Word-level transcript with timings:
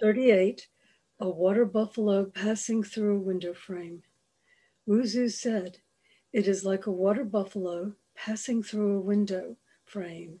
38. 0.00 0.66
A 1.20 1.28
water 1.28 1.64
buffalo 1.64 2.24
passing 2.24 2.82
through 2.82 3.16
a 3.16 3.20
window 3.20 3.54
frame. 3.54 4.02
Wuzu 4.88 5.30
said, 5.30 5.78
It 6.32 6.48
is 6.48 6.64
like 6.64 6.86
a 6.86 6.92
water 6.92 7.24
buffalo 7.24 7.94
passing 8.16 8.62
through 8.62 8.96
a 8.96 9.00
window 9.00 9.56
frame. 9.84 10.40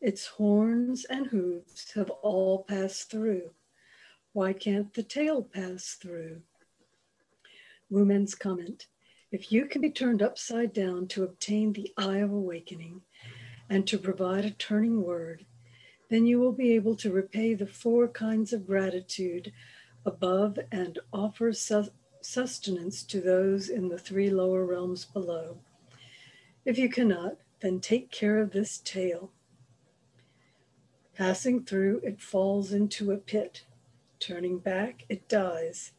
Its 0.00 0.26
horns 0.26 1.06
and 1.06 1.26
hooves 1.26 1.92
have 1.92 2.10
all 2.10 2.64
passed 2.64 3.10
through. 3.10 3.50
Why 4.32 4.52
can't 4.52 4.92
the 4.92 5.02
tail 5.02 5.42
pass 5.42 5.96
through? 6.00 6.42
Wumen's 7.90 8.34
comment 8.34 8.86
If 9.32 9.50
you 9.50 9.64
can 9.64 9.80
be 9.80 9.90
turned 9.90 10.22
upside 10.22 10.72
down 10.74 11.08
to 11.08 11.24
obtain 11.24 11.72
the 11.72 11.92
eye 11.96 12.18
of 12.18 12.32
awakening 12.32 13.00
and 13.68 13.86
to 13.86 13.98
provide 13.98 14.44
a 14.44 14.50
turning 14.50 15.02
word, 15.02 15.46
then 16.10 16.26
you 16.26 16.38
will 16.38 16.52
be 16.52 16.72
able 16.72 16.96
to 16.96 17.12
repay 17.12 17.54
the 17.54 17.66
four 17.66 18.08
kinds 18.08 18.52
of 18.52 18.66
gratitude 18.66 19.52
above 20.04 20.58
and 20.70 20.98
offer 21.12 21.52
sustenance 21.52 23.02
to 23.04 23.20
those 23.20 23.68
in 23.68 23.88
the 23.88 23.98
three 23.98 24.28
lower 24.28 24.66
realms 24.66 25.04
below. 25.04 25.58
If 26.64 26.76
you 26.78 26.90
cannot, 26.90 27.36
then 27.60 27.80
take 27.80 28.10
care 28.10 28.38
of 28.38 28.50
this 28.50 28.78
tail. 28.78 29.30
Passing 31.14 31.64
through, 31.64 32.00
it 32.02 32.20
falls 32.20 32.72
into 32.72 33.12
a 33.12 33.16
pit. 33.16 33.64
Turning 34.18 34.58
back, 34.58 35.04
it 35.08 35.28
dies. 35.28 35.92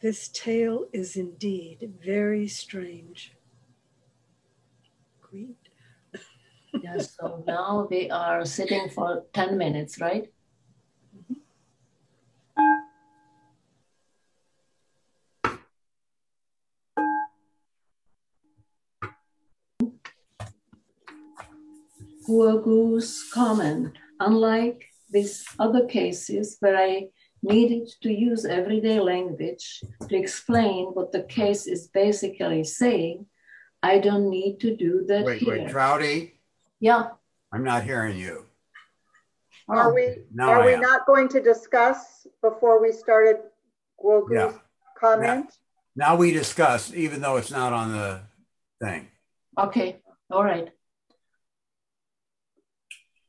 This 0.00 0.28
tale 0.28 0.86
is 0.92 1.16
indeed 1.16 1.94
very 2.04 2.46
strange. 2.48 3.34
Agreed. 5.22 5.56
Yes, 6.80 7.16
so 7.20 7.44
now 7.46 7.86
we 7.90 8.10
are 8.10 8.44
sitting 8.44 8.88
for 8.88 9.24
10 9.34 9.58
minutes, 9.58 10.00
right? 10.00 10.32
Guogu's 22.26 23.28
comment, 23.32 23.98
unlike 24.20 24.84
these 25.10 25.44
other 25.58 25.86
cases 25.86 26.56
where 26.60 26.76
I 26.76 27.08
needed 27.42 27.90
to 28.02 28.12
use 28.12 28.44
everyday 28.44 29.00
language 29.00 29.82
to 30.08 30.16
explain 30.16 30.86
what 30.94 31.12
the 31.12 31.24
case 31.24 31.66
is 31.66 31.88
basically 31.88 32.64
saying, 32.64 33.26
I 33.82 33.98
don't 33.98 34.30
need 34.30 34.60
to 34.60 34.76
do 34.76 35.04
that. 35.08 35.24
Wait, 35.24 35.42
here. 35.42 35.58
wait, 35.58 35.68
Trouty? 35.68 36.32
Yeah. 36.82 37.10
I'm 37.52 37.62
not 37.62 37.84
hearing 37.84 38.18
you. 38.18 38.44
Are 39.68 39.90
Oh, 39.90 39.94
we, 39.94 40.16
now 40.34 40.48
are 40.50 40.62
I 40.62 40.66
we 40.66 40.74
am. 40.74 40.80
not 40.80 41.06
going 41.06 41.28
to 41.28 41.40
discuss 41.40 42.26
before 42.42 42.82
we 42.82 42.90
started 42.90 43.36
Guogu's 44.02 44.32
Yeah. 44.32 44.52
comment? 44.98 45.52
Now 45.94 46.16
we 46.16 46.32
discuss, 46.32 46.92
even 46.92 47.20
though 47.20 47.36
it's 47.36 47.52
not 47.52 47.72
on 47.72 47.92
the 47.92 48.22
thing. 48.80 49.06
Okay. 49.56 50.02
All 50.28 50.42
right. 50.42 50.70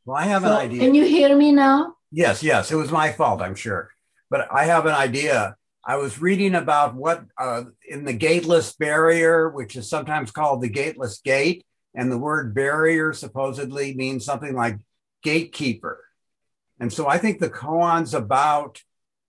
Well, 0.05 0.17
I 0.17 0.23
have 0.23 0.41
So, 0.41 0.47
an 0.51 0.57
idea. 0.57 0.79
Can 0.79 0.95
you 0.95 1.05
hear 1.05 1.37
me 1.37 1.51
now? 1.51 1.95
Yes, 2.11 2.41
yes, 2.41 2.71
it 2.71 2.75
was 2.75 2.91
my 2.91 3.11
fault, 3.11 3.39
I'm 3.39 3.55
sure. 3.55 3.91
But 4.31 4.47
I 4.51 4.65
have 4.65 4.87
an 4.87 4.95
idea. 4.95 5.57
I 5.85 5.97
was 5.97 6.19
reading 6.19 6.55
about 6.55 6.95
what 6.95 7.23
uh, 7.37 7.65
in 7.87 8.03
the 8.03 8.13
gateless 8.13 8.73
barrier, 8.73 9.49
which 9.49 9.75
is 9.75 9.87
sometimes 9.87 10.31
called 10.31 10.61
the 10.63 10.69
gateless 10.69 11.19
gate, 11.19 11.63
and 11.95 12.11
the 12.11 12.17
word 12.17 12.53
barrier 12.53 13.13
supposedly 13.13 13.93
means 13.93 14.25
something 14.25 14.55
like 14.55 14.79
gatekeeper. 15.21 16.03
And 16.79 16.91
so 16.91 17.07
I 17.07 17.17
think 17.17 17.39
the 17.39 17.49
koan's 17.49 18.13
about 18.13 18.81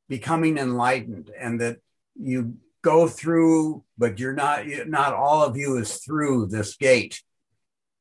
becoming 0.08 0.58
enlightened 0.58 1.30
and 1.38 1.60
that 1.60 1.78
you 2.14 2.56
go 2.82 3.06
through, 3.06 3.84
but 3.96 4.18
you're 4.18 4.34
not, 4.34 4.66
not 4.86 5.14
all 5.14 5.42
of 5.42 5.56
you 5.56 5.76
is 5.76 5.96
through 5.98 6.46
this 6.46 6.76
gate. 6.76 7.22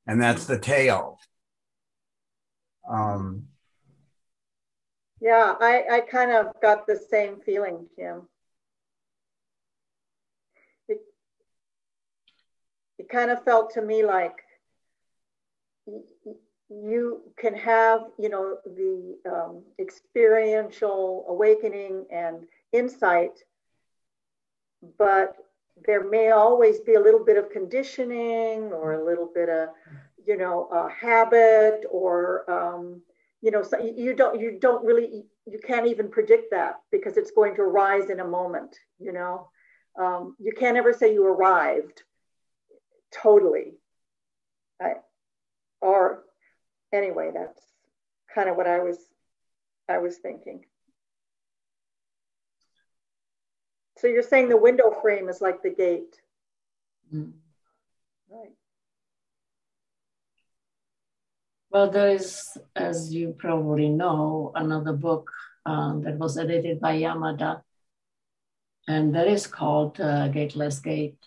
And 0.08 0.22
that's 0.22 0.46
the 0.46 0.60
tail. 0.60 1.20
Um, 2.90 3.48
Yeah, 5.22 5.56
I, 5.60 5.84
I 5.90 6.00
kind 6.02 6.32
of 6.32 6.48
got 6.62 6.86
the 6.86 7.00
same 7.10 7.40
feeling, 7.46 7.88
Jim. 7.98 8.28
It, 10.90 11.00
it 12.98 13.08
kind 13.08 13.32
of 13.32 13.44
felt 13.46 13.74
to 13.76 13.82
me 13.82 14.04
like 14.04 14.44
you 16.82 17.22
can 17.38 17.54
have, 17.56 18.02
you 18.18 18.30
know, 18.30 18.58
the 18.66 19.18
um, 19.32 19.64
experiential 19.80 21.26
awakening 21.30 22.06
and 22.12 22.46
insight, 22.72 23.40
but 24.98 25.38
there 25.86 26.10
may 26.10 26.32
always 26.32 26.80
be 26.80 26.96
a 26.96 27.00
little 27.00 27.24
bit 27.24 27.38
of 27.38 27.50
conditioning 27.50 28.72
or 28.72 28.94
a 28.94 29.06
little 29.06 29.30
bit 29.34 29.50
of, 29.50 29.70
you 30.26 30.38
know, 30.38 30.68
a 30.72 30.90
habit 30.90 31.86
or, 31.92 32.50
um, 32.50 33.02
you 33.42 33.52
know, 33.52 33.62
so 33.62 33.78
you 33.80 34.16
don't, 34.16 34.40
you 34.40 34.58
don't 34.60 34.86
really, 34.86 35.26
you 35.46 35.60
can't 35.60 35.88
even 35.88 36.10
predict 36.10 36.52
that 36.52 36.80
because 36.92 37.18
it's 37.18 37.32
going 37.32 37.56
to 37.56 37.62
arise 37.62 38.10
in 38.10 38.20
a 38.20 38.28
moment, 38.28 38.76
you 39.00 39.12
know. 39.12 39.50
Um, 40.00 40.36
you 40.40 40.54
can't 40.58 40.78
ever 40.78 40.94
say 40.94 41.14
you 41.14 41.26
arrived 41.26 42.04
totally. 43.12 43.74
Or 45.82 46.24
anyway, 46.94 47.32
that's 47.34 47.60
kind 48.34 48.50
of 48.50 48.56
what 48.56 48.68
I 48.68 48.80
was, 48.80 48.98
I 49.90 49.98
was 49.98 50.18
thinking. 50.18 50.66
So 53.98 54.08
you're 54.08 54.24
saying 54.24 54.50
the 54.50 54.58
window 54.58 54.96
frame 55.02 55.30
is 55.30 55.42
like 55.42 55.64
the 55.64 55.70
gate. 55.70 56.20
Mm. 57.14 57.34
Right. 58.30 58.52
Well, 61.72 61.90
there 61.90 62.10
is, 62.10 62.46
as 62.76 63.14
you 63.14 63.36
probably 63.38 63.90
know, 63.90 64.52
another 64.56 64.94
book 64.94 65.32
um, 65.66 66.04
that 66.04 66.18
was 66.18 66.38
edited 66.38 66.80
by 66.80 67.00
Yamada, 67.00 67.62
and 68.88 69.16
that 69.16 69.28
is 69.28 69.48
called 69.48 70.00
uh, 70.00 70.28
Gateless 70.28 70.80
Gate. 70.80 71.18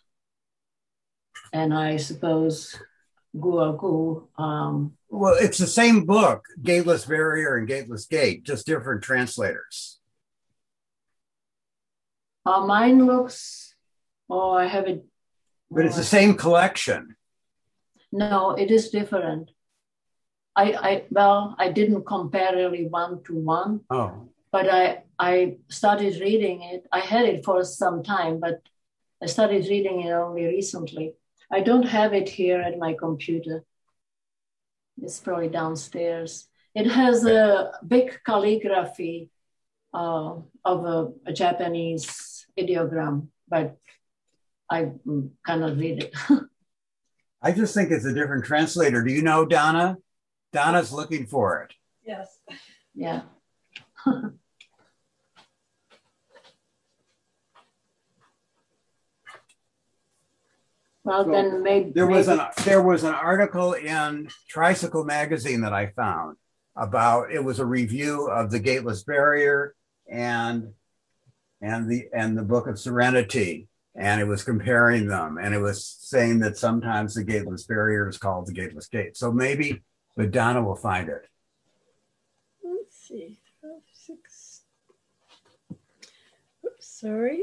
And 1.53 1.73
I 1.73 1.97
suppose 1.97 2.77
Um, 3.35 4.97
Well, 5.09 5.37
it's 5.39 5.59
the 5.59 5.67
same 5.67 6.05
book, 6.05 6.45
Gateless 6.63 7.05
Barrier 7.07 7.57
and 7.57 7.67
Gateless 7.69 8.07
Gate, 8.07 8.45
just 8.45 8.67
different 8.67 9.03
translators. 9.03 9.99
uh, 12.45 12.65
mine 12.67 13.05
looks, 13.07 13.75
oh, 14.31 14.53
I 14.53 14.67
have 14.67 14.87
it. 14.87 15.05
But 15.71 15.85
it's 15.87 15.97
the 15.97 16.05
same 16.05 16.35
collection. 16.35 17.17
No, 18.13 18.53
it 18.53 18.71
is 18.71 18.91
different. 18.91 19.51
I, 20.55 20.73
I 20.73 21.05
well, 21.11 21.55
I 21.59 21.71
didn't 21.71 22.07
compare 22.07 22.55
really 22.55 22.87
one 22.87 23.23
to 23.25 23.35
one, 23.35 23.81
Oh, 23.91 24.29
but 24.53 24.69
I 24.73 25.03
I 25.19 25.59
started 25.69 26.21
reading 26.21 26.63
it. 26.63 26.87
I 26.93 27.01
had 27.01 27.27
it 27.27 27.45
for 27.45 27.63
some 27.65 28.03
time, 28.03 28.39
but 28.41 28.63
I 29.23 29.27
started 29.27 29.67
reading 29.69 30.03
it 30.03 30.13
only 30.13 30.45
recently. 30.47 31.15
I 31.51 31.61
don't 31.61 31.85
have 31.85 32.13
it 32.13 32.29
here 32.29 32.61
at 32.61 32.79
my 32.79 32.95
computer. 32.95 33.65
It's 35.03 35.21
probably 35.21 35.49
downstairs. 35.49 36.49
It 36.75 36.87
has 36.87 37.25
a 37.25 37.73
big 37.87 38.19
calligraphy 38.25 39.31
uh, 39.95 40.37
of 40.65 40.85
a, 40.85 41.13
a 41.27 41.33
Japanese 41.33 42.47
ideogram, 42.59 43.29
but 43.49 43.77
I 44.69 44.93
mm, 45.07 45.31
cannot 45.45 45.77
read 45.77 46.05
it. 46.05 46.15
I 47.43 47.53
just 47.53 47.75
think 47.75 47.91
it's 47.91 48.05
a 48.05 48.15
different 48.15 48.45
translator. 48.45 49.03
Do 49.03 49.13
you 49.13 49.23
know 49.23 49.45
Donna? 49.45 49.99
Donna's 50.53 50.93
looking 50.93 51.27
for 51.27 51.63
it. 51.63 51.75
Yes. 52.05 52.39
yeah. 52.95 53.23
well, 61.07 61.25
So, 61.25 61.31
then 61.31 61.63
maybe 61.63 61.91
There 61.93 62.07
was 62.07 62.27
maybe- 62.27 62.41
an 62.41 62.49
there 62.65 62.83
was 62.83 63.05
an 63.05 63.15
article 63.15 63.73
in 63.75 64.29
Tricycle 64.49 65.05
magazine 65.05 65.61
that 65.63 65.73
I 65.73 65.87
found 65.87 66.37
about 66.75 67.31
it 67.33 67.43
was 67.43 67.61
a 67.61 67.65
review 67.65 68.27
of 68.29 68.51
the 68.51 68.59
Gateless 68.59 69.05
Barrier 69.05 69.75
and 70.11 70.75
and 71.63 71.89
the 71.91 72.09
and 72.13 72.37
the 72.37 72.43
Book 72.43 72.67
of 72.67 72.79
Serenity, 72.79 73.69
and 73.95 74.21
it 74.21 74.25
was 74.27 74.43
comparing 74.45 75.07
them, 75.07 75.39
and 75.41 75.55
it 75.55 75.59
was 75.61 75.87
saying 75.87 76.41
that 76.41 76.59
sometimes 76.59 77.15
the 77.15 77.25
Gateless 77.25 77.65
Barrier 77.67 78.09
is 78.09 78.19
called 78.19 78.47
the 78.47 78.53
Gateless 78.53 78.89
Gate. 78.89 79.17
So 79.17 79.33
maybe, 79.33 79.83
but 80.17 80.33
Donna 80.33 80.63
will 80.63 80.77
find 80.77 81.09
it. 81.09 81.27
Let's 82.63 82.97
see. 82.97 83.39
Five, 83.63 83.81
six. 83.93 84.63
Oops, 86.65 86.87
sorry. 86.87 87.43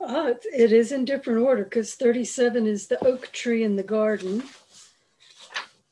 It's- 0.00 0.46
it 0.52 0.72
is 0.72 0.92
in 0.92 1.04
different 1.04 1.40
order 1.40 1.64
because 1.64 1.94
37 1.94 2.66
is 2.66 2.86
the 2.86 3.04
oak 3.04 3.30
tree 3.32 3.62
in 3.62 3.76
the 3.76 3.82
garden. 3.82 4.42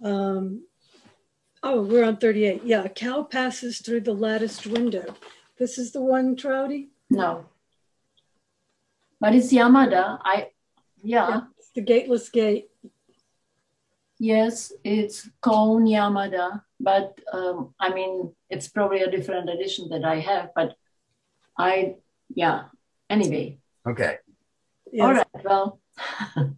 Um, 0.03 0.65
Oh, 1.63 1.83
we're 1.83 2.05
on 2.05 2.17
38. 2.19 2.63
Yeah, 2.65 2.85
a 2.85 2.89
cow 2.89 3.23
passes 3.25 3.81
through 3.81 4.03
the 4.03 4.15
latticed 4.15 4.67
window. 4.67 5.15
This 5.59 5.77
is 5.77 5.93
the 5.93 6.01
one, 6.01 6.37
Trouty? 6.37 6.89
No. 7.11 7.47
But 9.21 9.35
it's 9.35 9.53
Yamada. 9.53 10.21
I, 10.25 10.51
yeah. 11.03 11.29
yeah 11.29 11.41
it's 11.59 11.71
the 11.71 11.81
gateless 11.81 12.29
gate. 12.29 12.71
Yes, 14.21 14.73
it's 14.85 15.29
Koun 15.43 15.89
Yamada, 15.89 16.63
but 16.81 17.19
um, 17.33 17.75
I 17.81 17.93
mean, 17.93 18.33
it's 18.51 18.69
probably 18.69 19.03
a 19.03 19.11
different 19.11 19.51
edition 19.51 19.89
that 19.91 20.05
I 20.05 20.21
have, 20.21 20.51
but 20.55 20.77
I, 21.57 21.97
yeah, 22.35 22.65
anyway. 23.11 23.59
Okay. 23.89 24.19
Yes. 24.93 25.05
All 25.05 25.15
right, 25.15 25.45
well. 25.45 25.81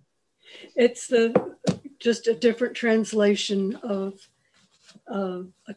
it's 0.77 1.07
the 1.07 1.57
just 1.99 2.27
a 2.27 2.35
different 2.35 2.75
translation 2.75 3.77
of 3.77 4.15
uh, 5.13 5.43
a, 5.69 5.75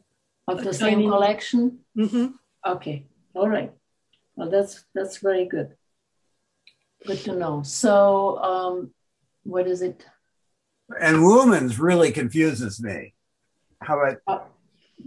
of 0.48 0.64
the 0.64 0.74
same 0.74 1.02
collection. 1.02 1.80
Mm-hmm. 1.98 2.28
Okay, 2.66 3.06
all 3.34 3.50
right. 3.50 3.72
Well, 4.36 4.50
that's 4.50 4.86
that's 4.94 5.18
very 5.18 5.46
good. 5.46 5.76
Good 7.06 7.20
to 7.26 7.36
know. 7.36 7.64
So, 7.64 8.38
um, 8.38 8.92
what 9.44 9.68
is 9.68 9.82
it? 9.82 10.06
And 11.00 11.18
Wumen's 11.18 11.80
really 11.80 12.12
confuses 12.12 12.82
me. 12.82 13.14
How 13.82 14.00
about 14.00 14.18
uh, 14.28 14.40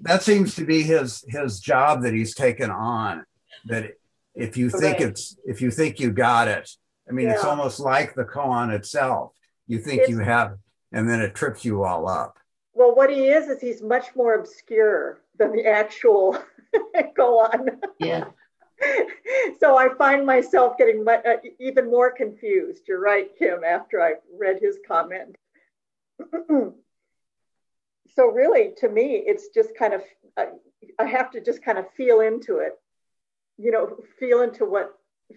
that? 0.02 0.22
Seems 0.22 0.54
to 0.56 0.64
be 0.64 0.82
his 0.82 1.24
his 1.28 1.60
job 1.60 2.02
that 2.02 2.12
he's 2.12 2.34
taken 2.34 2.70
on. 2.70 3.24
That 3.66 3.96
if 4.36 4.56
you 4.56 4.70
think 4.70 5.00
it's 5.00 5.36
if 5.44 5.62
you 5.62 5.70
think 5.70 5.98
you 5.98 6.12
got 6.12 6.46
it, 6.46 6.70
I 7.08 7.12
mean, 7.12 7.26
yeah. 7.26 7.34
it's 7.34 7.44
almost 7.44 7.80
like 7.80 8.14
the 8.14 8.24
koan 8.24 8.72
itself. 8.72 9.32
You 9.66 9.78
think 9.78 10.02
it's, 10.02 10.10
you 10.10 10.18
have, 10.20 10.58
and 10.92 11.08
then 11.08 11.20
it 11.20 11.34
trips 11.34 11.64
you 11.64 11.82
all 11.84 12.08
up. 12.08 12.38
Well, 12.74 12.94
what 12.94 13.10
he 13.10 13.28
is 13.28 13.48
is 13.48 13.60
he's 13.60 13.82
much 13.82 14.14
more 14.14 14.34
obscure 14.34 15.22
than 15.38 15.52
the 15.52 15.66
actual 15.66 16.38
koan. 17.18 17.78
Yeah. 17.98 18.26
so 19.58 19.76
I 19.78 19.88
find 19.96 20.26
myself 20.26 20.76
getting 20.76 21.02
much, 21.02 21.24
uh, 21.24 21.36
even 21.58 21.90
more 21.90 22.10
confused. 22.12 22.82
You're 22.86 23.00
right, 23.00 23.28
Kim. 23.38 23.64
After 23.64 24.02
I 24.02 24.14
read 24.38 24.58
his 24.60 24.78
comment. 24.86 25.36
so 28.14 28.26
really, 28.26 28.74
to 28.78 28.88
me, 28.90 29.22
it's 29.26 29.48
just 29.48 29.70
kind 29.78 29.94
of 29.94 30.02
I, 30.36 30.48
I 30.98 31.06
have 31.06 31.30
to 31.30 31.40
just 31.40 31.64
kind 31.64 31.78
of 31.78 31.86
feel 31.96 32.20
into 32.20 32.58
it. 32.58 32.74
You 33.66 33.72
know, 33.72 33.96
feel 34.20 34.42
into 34.42 34.64
what 34.64 34.92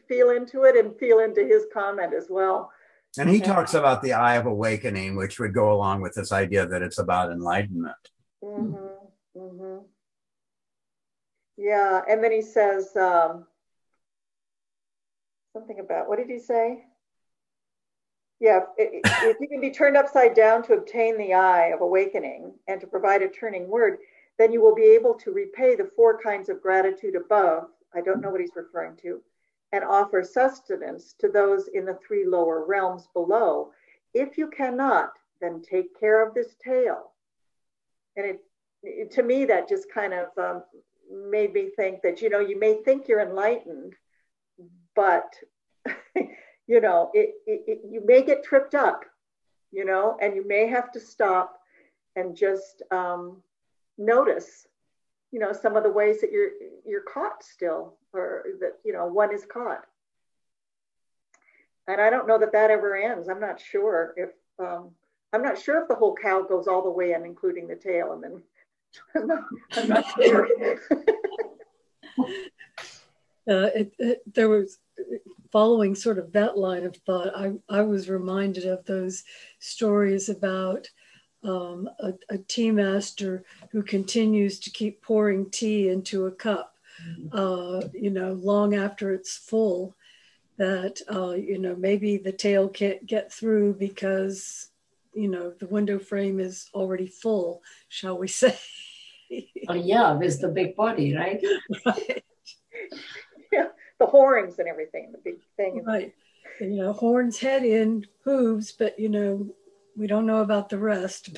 feel 0.08 0.30
into 0.30 0.66
it 0.66 0.76
and 0.76 0.96
feel 1.00 1.18
into 1.18 1.44
his 1.44 1.66
comment 1.74 2.14
as 2.14 2.28
well. 2.30 2.72
And 3.18 3.28
he 3.28 3.40
talks 3.42 3.74
about 3.74 4.04
the 4.04 4.14
eye 4.14 4.36
of 4.36 4.46
awakening, 4.46 5.16
which 5.16 5.40
would 5.40 5.52
go 5.52 5.74
along 5.74 6.02
with 6.02 6.14
this 6.14 6.32
idea 6.32 6.68
that 6.68 6.84
it's 6.84 7.00
about 7.00 7.32
enlightenment. 7.32 7.96
Mm-hmm, 8.44 9.40
mm-hmm. 9.40 9.78
Yeah, 11.58 12.02
and 12.08 12.24
then 12.24 12.32
he 12.32 12.44
says 12.44 12.96
um, 12.96 13.48
something 15.54 15.80
about 15.80 16.08
what 16.08 16.20
did 16.20 16.30
he 16.30 16.38
say? 16.38 16.86
Yeah, 18.40 18.60
if 18.78 19.38
you 19.42 19.48
can 19.48 19.60
be 19.60 19.72
turned 19.72 19.98
upside 19.98 20.36
down 20.36 20.62
to 20.64 20.74
obtain 20.74 21.18
the 21.18 21.34
eye 21.34 21.72
of 21.74 21.82
awakening 21.82 22.54
and 22.68 22.80
to 22.80 22.86
provide 22.86 23.24
a 23.24 23.28
turning 23.28 23.68
word, 23.68 23.98
then 24.38 24.54
you 24.54 24.62
will 24.62 24.76
be 24.76 24.96
able 24.98 25.16
to 25.16 25.32
repay 25.32 25.76
the 25.76 25.90
four 25.96 26.22
kinds 26.22 26.48
of 26.48 26.62
gratitude 26.62 27.16
above. 27.16 27.66
I 27.96 28.02
don't 28.02 28.22
know 28.22 28.30
what 28.30 28.42
he's 28.42 28.56
referring 28.56 28.98
to 29.04 29.22
and 29.72 29.84
offer 29.84 30.24
sustenance 30.24 31.14
to 31.20 31.30
those 31.30 31.68
in 31.74 31.86
the 31.86 31.98
three 32.06 32.26
lower 32.26 32.66
realms 32.66 33.08
below. 33.14 33.72
If 34.14 34.38
you 34.38 34.48
cannot, 34.48 35.12
then 35.42 35.62
take 35.62 36.00
care 36.00 36.26
of 36.26 36.34
this 36.34 36.56
tail. 36.64 37.12
And 38.16 38.26
it, 38.26 38.40
it 38.84 39.12
to 39.12 39.24
me, 39.24 39.46
that 39.46 39.70
just 39.70 39.92
kind 39.92 40.14
of 40.14 40.28
um, 40.38 40.64
made 41.12 41.54
me 41.54 41.70
think 41.76 42.02
that, 42.02 42.22
you 42.22 42.30
know, 42.30 42.40
you 42.40 42.60
may 42.60 42.82
think 42.84 43.08
you're 43.08 43.22
enlightened, 43.22 43.94
but, 44.96 45.32
you 46.68 46.82
know, 46.82 47.12
it, 47.14 47.36
it, 47.46 47.62
it, 47.68 47.82
you 47.90 48.02
may 48.06 48.24
get 48.24 48.44
tripped 48.44 48.76
up, 48.76 49.06
you 49.72 49.86
know, 49.86 50.18
and 50.22 50.36
you 50.36 50.48
may 50.48 50.68
have 50.68 50.92
to 50.94 51.00
stop 51.00 51.60
and 52.16 52.36
just 52.36 52.82
um, 52.92 53.42
notice 53.98 54.68
you 55.32 55.40
know 55.40 55.54
some 55.54 55.76
of 55.76 55.84
the 55.84 55.92
ways 55.92 56.22
that 56.22 56.32
you're 56.32 56.52
you're 56.86 57.04
caught 57.04 57.44
still 57.44 57.96
or 58.14 58.44
that 58.60 58.74
you 58.84 58.94
know 58.94 59.06
one 59.08 59.34
is 59.34 59.46
caught. 59.46 59.86
And 61.88 62.00
i 62.00 62.10
don't 62.10 62.28
know 62.28 62.40
that 62.40 62.52
that 62.52 62.72
ever 62.72 62.96
ends. 62.96 63.30
I'm 63.30 63.40
not 63.40 63.60
sure 63.60 64.14
if 64.18 64.30
um, 64.60 64.92
i'm 65.34 65.42
not 65.42 65.60
sure 65.60 65.82
if 65.82 65.88
the 65.88 65.96
whole 65.96 66.16
cow 66.16 66.42
goes 66.42 66.68
all 66.68 66.84
the 66.84 66.90
way 66.90 67.14
in 67.14 67.26
including 67.26 67.68
the 67.68 67.76
tail 67.76 68.14
and 68.14 68.24
then 68.24 68.42
i'm 69.16 69.28
not, 69.28 69.44
I'm 69.74 69.90
not 69.90 70.06
sure. 70.22 70.48
Uh, 73.50 73.70
it, 73.74 73.94
it, 73.98 74.22
there 74.36 74.48
was 74.48 74.78
following 75.52 75.96
sort 75.96 76.20
of 76.20 76.32
that 76.34 76.56
line 76.56 76.86
of 76.86 76.96
thought 76.98 77.36
I, 77.36 77.54
I 77.68 77.82
was 77.82 78.08
reminded 78.08 78.66
of 78.66 78.86
those 78.86 79.24
stories 79.58 80.30
about 80.30 80.88
um, 81.44 81.90
a, 82.00 82.14
a, 82.30 82.38
tea 82.38 82.72
master 82.72 83.44
who 83.72 83.82
continues 83.82 84.60
to 84.60 84.70
keep 84.70 85.02
pouring 85.02 85.50
tea 85.50 85.90
into 85.90 86.26
a 86.26 86.32
cup, 86.32 86.76
mm-hmm. 87.02 87.28
uh, 87.32 87.88
you 87.94 88.10
know, 88.10 88.34
long 88.34 88.76
after 88.76 89.14
it's 89.14 89.38
full, 89.38 89.96
that, 90.58 91.02
uh, 91.12 91.32
you 91.32 91.58
know, 91.58 91.76
maybe 91.76 92.18
the 92.18 92.34
tail 92.34 92.68
can't 92.68 93.06
get 93.06 93.32
through 93.32 93.74
because, 93.74 94.68
you 95.14 95.30
know, 95.30 95.52
the 95.52 95.68
window 95.68 95.98
frame 95.98 96.40
is 96.40 96.70
already 96.74 97.08
full, 97.08 97.64
shall 97.88 98.18
we 98.18 98.28
say. 98.42 98.58
oh, 99.70 99.74
yeah, 99.74 100.18
there's 100.20 100.40
the 100.40 100.50
big 100.50 100.76
body, 100.76 101.16
right? 101.16 101.42
right. 101.86 102.24
Yeah, 103.52 103.68
the 104.00 104.06
horns 104.06 104.60
and 104.60 104.68
everything, 104.68 105.14
the 105.14 105.20
big 105.20 105.40
thing. 105.56 105.84
Right. 105.86 106.14
And, 106.60 106.76
you 106.76 106.84
know, 106.84 106.92
horns, 106.92 107.40
head 107.40 107.64
in, 107.64 108.06
hooves, 108.26 108.74
but, 108.74 109.00
you 109.00 109.08
know, 109.08 109.48
we 110.00 110.08
don't 110.08 110.26
know 110.26 110.42
about 110.42 110.70
the 110.70 110.80
rest. 110.80 111.38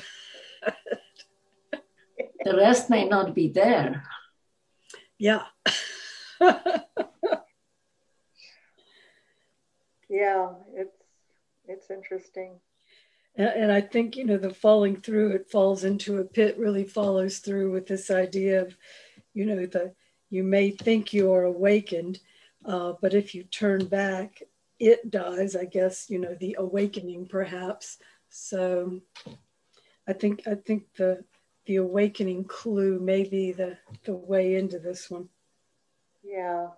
the 1.72 2.56
rest 2.56 2.88
may 2.88 3.08
not 3.08 3.34
be 3.34 3.48
there. 3.48 4.04
Yeah. 5.18 5.42
yeah, 10.08 10.52
it's 10.74 10.96
it's 11.66 11.90
interesting. 11.90 12.60
And, 13.34 13.48
and, 13.48 13.72
I 13.72 13.80
think 13.80 14.16
you 14.16 14.24
know 14.24 14.36
the 14.36 14.54
falling 14.54 15.00
through 15.00 15.32
it 15.32 15.50
falls 15.50 15.84
into 15.84 16.18
a 16.18 16.24
pit 16.24 16.56
really 16.58 16.84
follows 16.84 17.38
through 17.38 17.72
with 17.72 17.86
this 17.86 18.10
idea 18.10 18.62
of 18.62 18.76
you 19.34 19.46
know 19.46 19.66
the 19.66 19.92
you 20.30 20.44
may 20.44 20.70
think 20.70 21.12
you 21.12 21.32
are 21.32 21.44
awakened, 21.44 22.20
uh, 22.64 22.92
but 23.00 23.14
if 23.14 23.34
you 23.34 23.44
turn 23.44 23.86
back, 23.86 24.42
it 24.78 25.10
dies. 25.10 25.56
I 25.56 25.64
guess 25.64 26.08
you 26.08 26.18
know 26.18 26.36
the 26.38 26.56
awakening 26.58 27.26
perhaps 27.26 27.98
so 28.32 29.00
I 30.08 30.14
think 30.14 30.42
I 30.46 30.54
think 30.54 30.84
the 30.96 31.22
the 31.66 31.76
awakening 31.76 32.44
clue 32.44 32.98
may 32.98 33.24
be 33.24 33.52
the 33.52 33.76
the 34.04 34.14
way 34.14 34.56
into 34.56 34.78
this 34.78 35.10
one. 35.10 35.28
Yeah. 36.24 36.68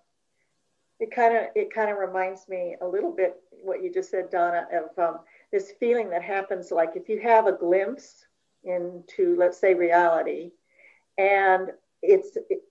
It 0.99 1.11
kind 1.15 1.37
of 1.37 1.45
it 1.55 1.73
kind 1.73 1.91
of 1.91 1.99
reminds 1.99 2.49
me 2.49 2.77
a 2.81 2.87
little 2.87 3.13
bit 3.13 3.37
what 3.63 3.83
you 3.83 3.93
just 3.93 4.11
said, 4.11 4.31
Donna, 4.31 4.67
of 4.73 4.99
um, 4.99 5.21
this 5.53 5.73
feeling 5.79 6.11
that 6.11 6.23
happens 6.23 6.71
like 6.71 6.91
if 6.97 7.09
you 7.09 7.21
have 7.21 7.47
a 7.47 7.53
glimpse 7.53 8.27
into 8.65 9.37
let's 9.37 9.59
say 9.59 9.75
reality, 9.75 10.51
and 11.19 11.71
it's 12.03 12.37
it, 12.51 12.63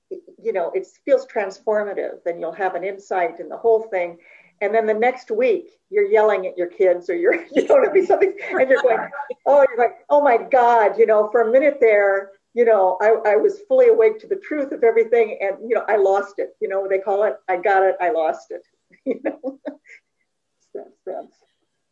you 0.41 0.51
know 0.51 0.71
it 0.73 0.87
feels 1.05 1.25
transformative, 1.25 2.23
then 2.25 2.39
you'll 2.39 2.51
have 2.51 2.75
an 2.75 2.83
insight 2.83 3.39
in 3.39 3.47
the 3.47 3.57
whole 3.57 3.83
thing, 3.83 4.17
and 4.63 4.73
then 4.73 4.85
the 4.85 4.93
next 4.93 5.29
week 5.29 5.71
you're 5.89 6.09
yelling 6.09 6.47
at 6.47 6.57
your 6.57 6.67
kids 6.67 7.09
or 7.09 7.15
you're 7.15 7.45
you 7.51 7.67
know 7.67 7.77
be 7.93 8.05
something 8.05 8.33
and 8.51 8.69
you're 8.69 8.81
going 8.81 9.09
oh 9.45 9.65
you're 9.69 9.77
like 9.77 9.97
oh 10.09 10.21
my 10.21 10.37
god 10.37 10.97
you 10.97 11.05
know 11.05 11.29
for 11.31 11.41
a 11.41 11.51
minute 11.51 11.77
there 11.81 12.31
you 12.53 12.63
know 12.63 12.97
I, 13.01 13.33
I 13.33 13.35
was 13.35 13.59
fully 13.67 13.89
awake 13.89 14.19
to 14.19 14.27
the 14.27 14.37
truth 14.37 14.71
of 14.71 14.83
everything 14.83 15.37
and 15.41 15.57
you 15.69 15.75
know 15.75 15.83
i 15.87 15.97
lost 15.97 16.35
it. 16.37 16.55
You 16.61 16.69
know 16.69 16.87
they 16.87 16.99
call 16.99 17.23
it? 17.23 17.35
I 17.49 17.57
got 17.57 17.83
it 17.83 17.95
i 18.01 18.09
lost 18.09 18.51
it. 18.51 18.65
You 19.05 19.19
know? 19.23 19.59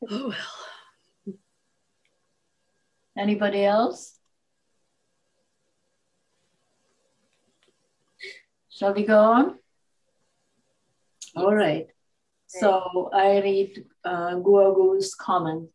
Oh 0.09 0.33
well. 1.25 1.35
Anybody 3.17 3.65
else? 3.65 4.17
Shall 8.69 8.93
we 8.93 9.03
go 9.03 9.19
on? 9.19 9.59
All 11.35 11.53
right 11.53 11.87
so 12.59 13.09
I 13.13 13.41
read 13.41 13.85
uh, 14.03 14.35
comment. 15.19 15.69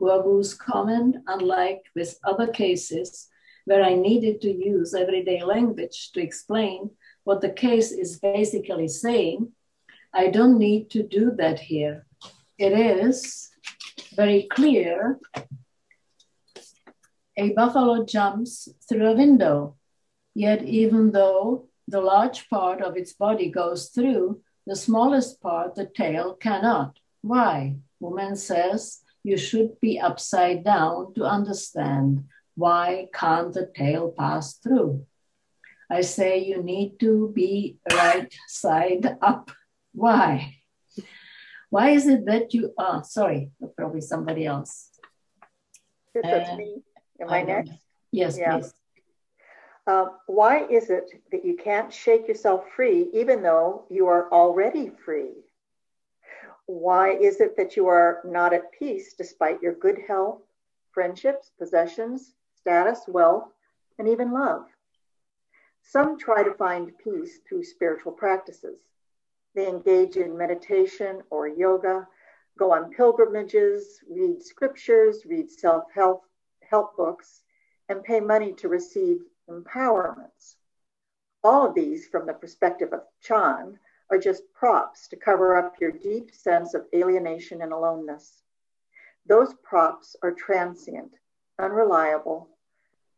Guogu's 0.00 0.54
comment, 0.54 1.16
unlike 1.26 1.82
with 1.94 2.18
other 2.22 2.46
cases 2.46 3.28
where 3.64 3.82
I 3.82 3.94
needed 3.94 4.40
to 4.42 4.52
use 4.52 4.94
everyday 4.94 5.42
language 5.42 6.12
to 6.12 6.20
explain 6.20 6.90
what 7.24 7.40
the 7.40 7.50
case 7.50 7.92
is 7.92 8.18
basically 8.20 8.88
saying, 8.88 9.52
I 10.12 10.28
don't 10.28 10.58
need 10.58 10.90
to 10.90 11.02
do 11.02 11.32
that 11.38 11.58
here. 11.58 12.06
It 12.58 12.72
is 12.72 13.50
very 14.14 14.48
clear 14.50 15.18
a 17.38 17.52
buffalo 17.52 18.04
jumps 18.04 18.68
through 18.88 19.06
a 19.06 19.14
window. 19.14 19.76
Yet, 20.34 20.62
even 20.64 21.12
though 21.12 21.68
the 21.86 22.00
large 22.00 22.48
part 22.50 22.82
of 22.82 22.96
its 22.96 23.12
body 23.12 23.48
goes 23.50 23.90
through, 23.90 24.42
the 24.68 24.76
smallest 24.76 25.40
part, 25.40 25.74
the 25.74 25.86
tail, 25.86 26.34
cannot. 26.34 26.98
Why? 27.22 27.76
Wumen 28.02 28.36
says 28.36 29.00
you 29.24 29.38
should 29.38 29.80
be 29.80 29.98
upside 29.98 30.62
down 30.62 31.14
to 31.14 31.24
understand. 31.24 32.24
Why 32.54 33.08
can't 33.14 33.52
the 33.52 33.70
tail 33.74 34.12
pass 34.16 34.58
through? 34.58 35.06
I 35.90 36.02
say 36.02 36.44
you 36.44 36.62
need 36.62 37.00
to 37.00 37.32
be 37.34 37.78
right 37.90 38.30
side 38.46 39.16
up. 39.22 39.50
Why? 39.92 40.56
Why 41.70 41.90
is 41.90 42.06
it 42.06 42.26
that 42.26 42.52
you 42.52 42.74
are? 42.76 43.00
Oh, 43.00 43.02
sorry, 43.02 43.50
probably 43.74 44.02
somebody 44.02 44.44
else. 44.44 44.90
That's 46.14 46.50
uh, 46.50 46.56
me. 46.56 46.82
Am 47.20 47.30
I, 47.30 47.38
I 47.38 47.42
next? 47.42 47.72
Yes, 48.12 48.38
yeah. 48.38 48.58
please. 48.58 48.74
Uh, 49.88 50.10
why 50.26 50.66
is 50.66 50.90
it 50.90 51.10
that 51.32 51.46
you 51.46 51.56
can't 51.56 51.90
shake 51.90 52.28
yourself 52.28 52.62
free 52.76 53.08
even 53.14 53.42
though 53.42 53.86
you 53.88 54.06
are 54.06 54.30
already 54.30 54.90
free? 54.90 55.32
Why 56.66 57.12
is 57.12 57.40
it 57.40 57.56
that 57.56 57.74
you 57.74 57.86
are 57.86 58.20
not 58.22 58.52
at 58.52 58.70
peace 58.70 59.14
despite 59.14 59.62
your 59.62 59.72
good 59.72 59.98
health, 60.06 60.42
friendships, 60.92 61.52
possessions, 61.58 62.34
status, 62.54 63.00
wealth, 63.08 63.48
and 63.98 64.06
even 64.06 64.30
love? 64.30 64.66
Some 65.80 66.18
try 66.18 66.42
to 66.42 66.52
find 66.52 66.92
peace 66.98 67.38
through 67.48 67.64
spiritual 67.64 68.12
practices. 68.12 68.80
They 69.54 69.68
engage 69.68 70.18
in 70.18 70.36
meditation 70.36 71.22
or 71.30 71.48
yoga, 71.48 72.06
go 72.58 72.74
on 72.74 72.92
pilgrimages, 72.92 74.00
read 74.06 74.42
scriptures, 74.42 75.24
read 75.24 75.50
self 75.50 75.84
help 75.94 76.24
help 76.68 76.94
books, 76.94 77.40
and 77.88 78.04
pay 78.04 78.20
money 78.20 78.52
to 78.52 78.68
receive 78.68 79.22
empowerments. 79.48 80.56
All 81.44 81.66
of 81.66 81.74
these, 81.74 82.08
from 82.08 82.26
the 82.26 82.34
perspective 82.34 82.92
of 82.92 83.02
Chan, 83.20 83.78
are 84.10 84.18
just 84.18 84.42
props 84.52 85.08
to 85.08 85.16
cover 85.16 85.56
up 85.56 85.74
your 85.80 85.92
deep 85.92 86.34
sense 86.34 86.74
of 86.74 86.86
alienation 86.94 87.62
and 87.62 87.72
aloneness. 87.72 88.42
Those 89.26 89.54
props 89.62 90.16
are 90.22 90.32
transient, 90.32 91.12
unreliable. 91.58 92.48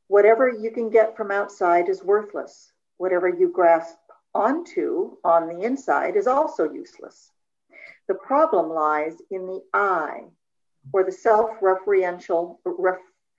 Whatever 0.09 0.49
you 0.49 0.71
can 0.71 0.91
get 0.91 1.17
from 1.17 1.31
outside 1.31 1.89
is 1.89 2.03
worthless. 2.03 2.73
Whatever 2.97 3.29
you 3.29 3.49
grasp 3.49 3.97
onto 4.35 5.17
on 5.25 5.47
the 5.47 5.61
inside 5.65 6.17
is 6.17 6.27
also 6.27 6.71
useless. 6.71 7.31
The 8.09 8.15
problem 8.15 8.71
lies 8.71 9.23
in 9.31 9.47
the 9.47 9.63
I, 9.73 10.25
or 10.93 11.05
the 11.05 11.13
self 11.13 11.51
referential 11.61 12.59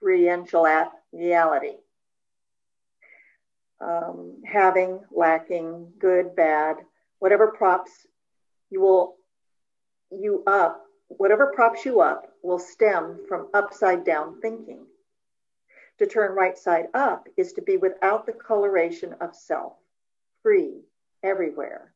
referential 0.01 0.89
reality. 1.11 1.75
Um, 3.81 4.43
having, 4.45 4.99
lacking, 5.11 5.93
good, 5.97 6.35
bad, 6.35 6.77
whatever 7.17 7.47
props 7.47 7.91
you 8.69 8.79
will 8.81 9.15
you 10.11 10.43
up, 10.45 10.83
whatever 11.07 11.51
props 11.55 11.85
you 11.85 12.01
up 12.01 12.31
will 12.43 12.59
stem 12.59 13.21
from 13.27 13.47
upside 13.53 14.03
down 14.03 14.39
thinking. 14.41 14.85
To 15.99 16.05
turn 16.05 16.35
right 16.35 16.57
side 16.57 16.87
up 16.93 17.27
is 17.37 17.53
to 17.53 17.61
be 17.61 17.77
without 17.77 18.25
the 18.25 18.33
coloration 18.33 19.15
of 19.21 19.35
self, 19.35 19.73
free, 20.41 20.81
everywhere, 21.23 21.93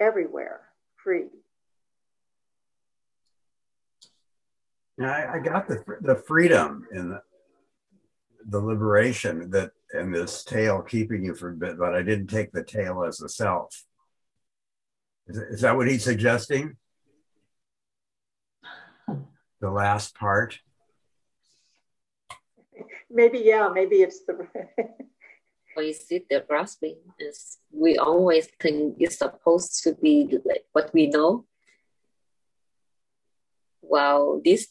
everywhere, 0.00 0.60
free. 0.96 1.28
Yeah, 4.98 5.10
I, 5.10 5.34
I 5.34 5.38
got 5.40 5.68
the 5.68 5.82
the 6.00 6.16
freedom 6.16 6.86
and 6.90 7.12
the, 7.12 7.22
the 8.46 8.60
liberation 8.60 9.50
that 9.50 9.72
and 9.92 10.14
this 10.14 10.44
tail 10.44 10.82
keeping 10.82 11.24
you 11.24 11.34
from 11.34 11.58
bit, 11.58 11.78
but 11.78 11.94
I 11.94 12.02
didn't 12.02 12.28
take 12.28 12.52
the 12.52 12.64
tail 12.64 13.04
as 13.04 13.18
the 13.18 13.28
self. 13.28 13.84
Is, 15.28 15.36
is 15.38 15.60
that 15.62 15.76
what 15.76 15.88
he's 15.88 16.04
suggesting? 16.04 16.76
The 19.60 19.70
last 19.70 20.14
part. 20.14 20.58
Maybe 23.10 23.38
yeah. 23.38 23.70
Maybe 23.72 23.96
it's 23.96 24.24
the. 24.24 24.46
or 25.76 25.82
is 25.82 26.04
it 26.10 26.26
the 26.28 26.44
grasping? 26.46 26.96
Is 27.18 27.58
we 27.72 27.96
always 27.96 28.48
think 28.60 28.96
it's 28.98 29.18
supposed 29.18 29.82
to 29.84 29.94
be 29.94 30.38
like 30.44 30.64
what 30.72 30.92
we 30.92 31.06
know. 31.06 31.46
While 33.80 34.42
this 34.44 34.68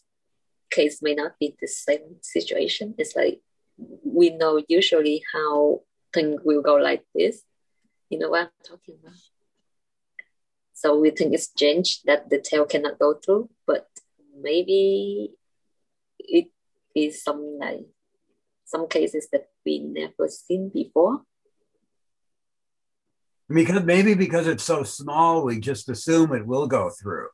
case 0.76 1.02
may 1.02 1.16
not 1.16 1.40
be 1.40 1.56
the 1.60 1.68
same 1.68 2.18
situation. 2.22 2.96
It's 2.98 3.16
like 3.16 3.40
we 3.78 4.30
know 4.30 4.62
usually 4.68 5.24
how 5.34 5.82
things 6.14 6.42
will 6.44 6.62
go 6.62 6.76
like 6.76 7.04
this. 7.14 7.42
You 8.10 8.20
know 8.20 8.30
what 8.30 8.42
I'm 8.44 8.50
talking 8.64 8.96
about? 9.02 9.16
So 10.74 11.00
we 11.00 11.10
think 11.12 11.34
it's 11.34 11.46
strange 11.46 12.02
that 12.04 12.30
the 12.30 12.40
tail 12.40 12.66
cannot 12.66 13.00
go 13.00 13.14
through, 13.14 13.50
but 13.66 13.88
maybe 14.40 15.32
it 16.20 16.48
is 16.94 17.24
some 17.24 17.58
like 17.60 17.86
some 18.66 18.88
cases 18.88 19.28
that 19.32 19.48
we 19.66 19.80
never 19.80 20.28
seen 20.28 20.70
before. 20.70 21.22
Because 23.48 23.84
maybe 23.84 24.16
because 24.16 24.48
it's 24.48 24.64
so 24.64 24.84
small, 24.84 25.46
we 25.46 25.60
just 25.60 25.88
assume 25.88 26.34
it 26.34 26.48
will 26.48 26.68
go 26.68 26.90
through 26.90 27.28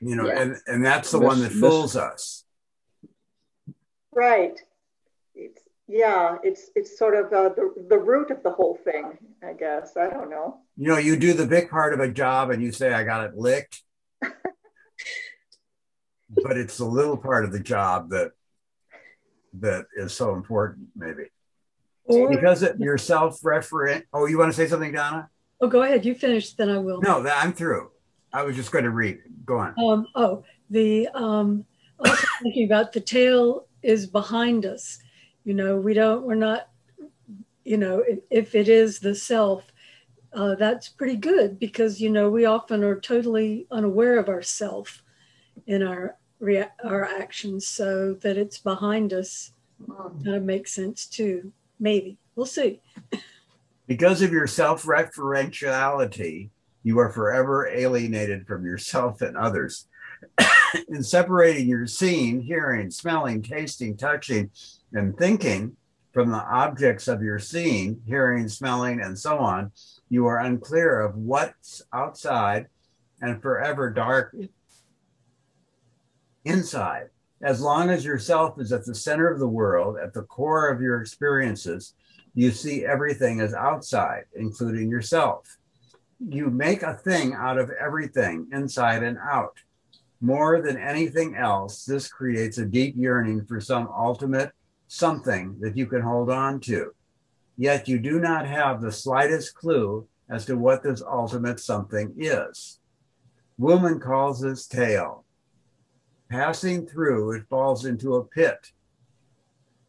you 0.00 0.16
know, 0.16 0.26
yeah. 0.26 0.42
and, 0.42 0.56
and 0.66 0.84
that's 0.84 1.10
the 1.10 1.18
this, 1.18 1.26
one 1.26 1.40
that 1.40 1.52
fools 1.52 1.94
this, 1.94 2.02
us. 2.02 2.44
Right. 4.16 4.58
It's, 5.34 5.60
yeah, 5.86 6.38
it's 6.42 6.70
it's 6.74 6.98
sort 6.98 7.14
of 7.14 7.32
uh, 7.32 7.50
the 7.50 7.86
the 7.88 7.98
root 7.98 8.30
of 8.30 8.42
the 8.42 8.50
whole 8.50 8.76
thing, 8.82 9.18
I 9.46 9.52
guess. 9.52 9.96
I 9.96 10.08
don't 10.08 10.30
know. 10.30 10.60
You 10.76 10.88
know, 10.88 10.96
you 10.96 11.16
do 11.16 11.34
the 11.34 11.46
big 11.46 11.70
part 11.70 11.92
of 11.92 12.00
a 12.00 12.08
job 12.08 12.50
and 12.50 12.60
you 12.62 12.72
say, 12.72 12.92
"I 12.92 13.04
got 13.04 13.26
it 13.26 13.36
licked," 13.36 13.82
but 14.20 14.32
it's 16.56 16.78
the 16.78 16.86
little 16.86 17.18
part 17.18 17.44
of 17.44 17.52
the 17.52 17.60
job 17.60 18.10
that 18.10 18.32
that 19.60 19.84
is 19.96 20.12
so 20.12 20.34
important, 20.34 20.88
maybe. 20.96 21.24
Or, 22.04 22.30
because 22.30 22.62
it, 22.62 22.76
you're 22.78 22.98
self-referent. 22.98 24.04
Oh, 24.12 24.26
you 24.26 24.38
want 24.38 24.50
to 24.50 24.56
say 24.56 24.68
something, 24.68 24.92
Donna? 24.92 25.28
Oh, 25.60 25.68
go 25.68 25.82
ahead. 25.82 26.04
You 26.04 26.14
finish, 26.14 26.52
then 26.54 26.70
I 26.70 26.78
will. 26.78 27.00
No, 27.00 27.26
I'm 27.26 27.52
through. 27.52 27.90
I 28.32 28.44
was 28.44 28.56
just 28.56 28.70
going 28.70 28.84
to 28.84 28.90
read. 28.90 29.18
Go 29.44 29.58
on. 29.58 29.74
Um, 29.78 30.06
oh, 30.14 30.44
the 30.70 31.08
um, 31.14 31.64
also 31.98 32.26
thinking 32.42 32.66
about 32.66 32.92
the 32.92 33.00
tail 33.00 33.65
is 33.86 34.06
behind 34.06 34.66
us. 34.66 34.98
You 35.44 35.54
know, 35.54 35.76
we 35.76 35.94
don't. 35.94 36.24
We're 36.24 36.34
not. 36.34 36.68
You 37.64 37.76
know, 37.76 38.02
if, 38.06 38.18
if 38.30 38.54
it 38.54 38.68
is 38.68 38.98
the 38.98 39.14
self, 39.14 39.64
uh, 40.32 40.56
that's 40.56 40.88
pretty 40.88 41.16
good 41.16 41.58
because 41.58 42.00
you 42.00 42.10
know 42.10 42.28
we 42.28 42.44
often 42.44 42.84
are 42.84 43.00
totally 43.00 43.66
unaware 43.70 44.18
of 44.18 44.28
ourself 44.28 45.02
in 45.66 45.82
our 45.82 46.16
rea- 46.40 46.72
our 46.84 47.04
actions. 47.04 47.68
So 47.68 48.14
that 48.22 48.36
it's 48.36 48.58
behind 48.58 49.12
us 49.12 49.52
kind 50.24 50.34
of 50.34 50.42
makes 50.42 50.72
sense 50.72 51.06
too. 51.06 51.52
Maybe 51.78 52.18
we'll 52.34 52.46
see. 52.46 52.80
Because 53.86 54.20
of 54.20 54.32
your 54.32 54.48
self-referentiality, 54.48 56.50
you 56.82 56.98
are 56.98 57.12
forever 57.12 57.68
alienated 57.68 58.46
from 58.46 58.64
yourself 58.64 59.22
and 59.22 59.36
others. 59.36 59.86
in 60.88 61.02
separating 61.02 61.68
your 61.68 61.86
seeing, 61.86 62.40
hearing, 62.40 62.90
smelling, 62.90 63.42
tasting, 63.42 63.96
touching, 63.96 64.50
and 64.92 65.16
thinking 65.16 65.76
from 66.12 66.30
the 66.30 66.42
objects 66.44 67.08
of 67.08 67.22
your 67.22 67.38
seeing, 67.38 68.00
hearing, 68.06 68.48
smelling, 68.48 69.00
and 69.00 69.18
so 69.18 69.38
on, 69.38 69.70
you 70.08 70.26
are 70.26 70.38
unclear 70.38 71.00
of 71.00 71.14
what's 71.16 71.82
outside 71.92 72.66
and 73.20 73.42
forever 73.42 73.90
dark 73.90 74.34
inside. 76.44 77.08
As 77.42 77.60
long 77.60 77.90
as 77.90 78.04
yourself 78.04 78.58
is 78.58 78.72
at 78.72 78.86
the 78.86 78.94
center 78.94 79.30
of 79.30 79.38
the 79.38 79.48
world, 79.48 79.96
at 80.02 80.14
the 80.14 80.22
core 80.22 80.70
of 80.70 80.80
your 80.80 81.00
experiences, 81.02 81.94
you 82.34 82.50
see 82.50 82.84
everything 82.84 83.40
as 83.40 83.52
outside, 83.52 84.24
including 84.34 84.90
yourself 84.90 85.58
you 86.18 86.50
make 86.50 86.82
a 86.82 86.94
thing 86.94 87.34
out 87.34 87.58
of 87.58 87.70
everything 87.70 88.48
inside 88.52 89.02
and 89.02 89.18
out. 89.18 89.58
More 90.20 90.62
than 90.62 90.78
anything 90.78 91.36
else, 91.36 91.84
this 91.84 92.08
creates 92.08 92.58
a 92.58 92.64
deep 92.64 92.94
yearning 92.96 93.44
for 93.44 93.60
some 93.60 93.88
ultimate 93.88 94.52
something 94.88 95.56
that 95.60 95.76
you 95.76 95.86
can 95.86 96.00
hold 96.00 96.30
on 96.30 96.60
to. 96.60 96.92
Yet 97.56 97.88
you 97.88 97.98
do 97.98 98.20
not 98.20 98.46
have 98.46 98.80
the 98.80 98.92
slightest 98.92 99.54
clue 99.54 100.06
as 100.28 100.44
to 100.46 100.56
what 100.56 100.82
this 100.82 101.02
ultimate 101.02 101.60
something 101.60 102.14
is. 102.16 102.80
Wumen 103.58 104.00
calls 104.00 104.40
this 104.40 104.66
tail. 104.66 105.24
Passing 106.30 106.86
through, 106.86 107.32
it 107.32 107.48
falls 107.48 107.84
into 107.84 108.16
a 108.16 108.24
pit. 108.24 108.72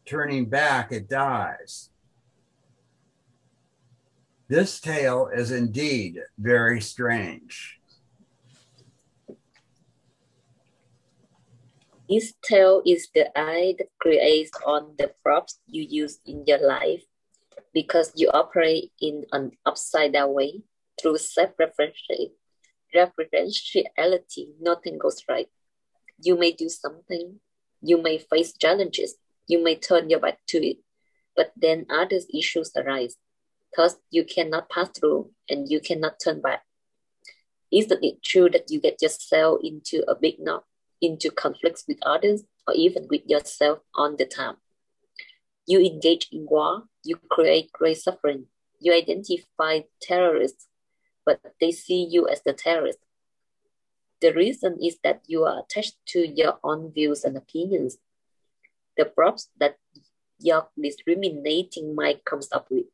Turning 0.06 0.46
back, 0.46 0.92
it 0.92 1.08
dies. 1.08 1.90
This 4.48 4.80
tale 4.80 5.28
is 5.34 5.50
indeed 5.50 6.20
very 6.38 6.80
strange. 6.80 7.77
This 12.08 12.32
tail 12.42 12.80
is 12.86 13.08
the 13.14 13.26
eye 13.38 13.74
that 13.76 13.88
creates 14.00 14.50
on 14.64 14.94
the 14.96 15.12
props 15.22 15.60
you 15.66 15.82
use 15.82 16.20
in 16.24 16.44
your 16.46 16.66
life 16.66 17.02
because 17.74 18.12
you 18.14 18.30
operate 18.30 18.92
in 18.98 19.26
an 19.32 19.52
upside 19.66 20.14
down 20.14 20.32
way 20.32 20.62
through 21.00 21.18
self-referentiality. 21.18 22.32
Nothing 24.58 24.96
goes 24.96 25.22
right. 25.28 25.48
You 26.18 26.38
may 26.38 26.52
do 26.52 26.70
something, 26.70 27.40
you 27.82 28.00
may 28.00 28.16
face 28.16 28.54
challenges, 28.56 29.16
you 29.46 29.62
may 29.62 29.76
turn 29.76 30.08
your 30.08 30.20
back 30.20 30.38
to 30.48 30.66
it, 30.66 30.78
but 31.36 31.52
then 31.56 31.84
other 31.90 32.20
issues 32.34 32.72
arise. 32.74 33.16
Thus, 33.76 33.96
you 34.10 34.24
cannot 34.24 34.70
pass 34.70 34.88
through 34.88 35.30
and 35.50 35.68
you 35.68 35.80
cannot 35.80 36.20
turn 36.24 36.40
back. 36.40 36.62
Isn't 37.70 38.02
it 38.02 38.22
true 38.22 38.48
that 38.48 38.70
you 38.70 38.80
get 38.80 39.02
yourself 39.02 39.60
into 39.62 40.02
a 40.10 40.14
big 40.14 40.40
knot, 40.40 40.64
into 41.00 41.30
conflicts 41.30 41.84
with 41.86 41.98
others, 42.02 42.44
or 42.66 42.74
even 42.74 43.06
with 43.10 43.22
yourself 43.26 43.80
on 43.94 44.16
the 44.16 44.26
time? 44.26 44.56
You 45.66 45.80
engage 45.80 46.28
in 46.32 46.46
war, 46.48 46.84
you 47.04 47.16
create 47.30 47.72
great 47.72 47.98
suffering. 47.98 48.46
You 48.80 48.94
identify 48.94 49.80
terrorists, 50.00 50.66
but 51.26 51.40
they 51.60 51.72
see 51.72 52.06
you 52.08 52.28
as 52.28 52.42
the 52.42 52.52
terrorist. 52.52 52.98
The 54.20 54.32
reason 54.32 54.78
is 54.82 54.98
that 55.04 55.22
you 55.26 55.44
are 55.44 55.60
attached 55.60 55.96
to 56.06 56.26
your 56.26 56.58
own 56.64 56.92
views 56.92 57.24
and 57.24 57.36
opinions. 57.36 57.98
The 58.96 59.04
props 59.04 59.48
that 59.60 59.76
your 60.40 60.68
discriminating 60.80 61.94
mind 61.94 62.24
comes 62.24 62.48
up 62.52 62.68
with. 62.70 62.86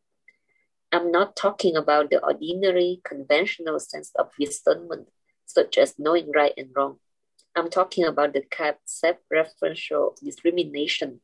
I'm 0.92 1.10
not 1.10 1.36
talking 1.36 1.76
about 1.76 2.10
the 2.10 2.22
ordinary, 2.22 3.00
conventional 3.04 3.80
sense 3.80 4.12
of 4.16 4.30
discernment, 4.38 5.08
such 5.46 5.78
as 5.78 5.98
knowing 5.98 6.30
right 6.32 6.52
and 6.56 6.70
wrong. 6.74 6.98
I'm 7.56 7.70
talking 7.70 8.04
about 8.04 8.32
the 8.32 8.42
self-referential 8.84 10.16
discrimination, 10.20 11.20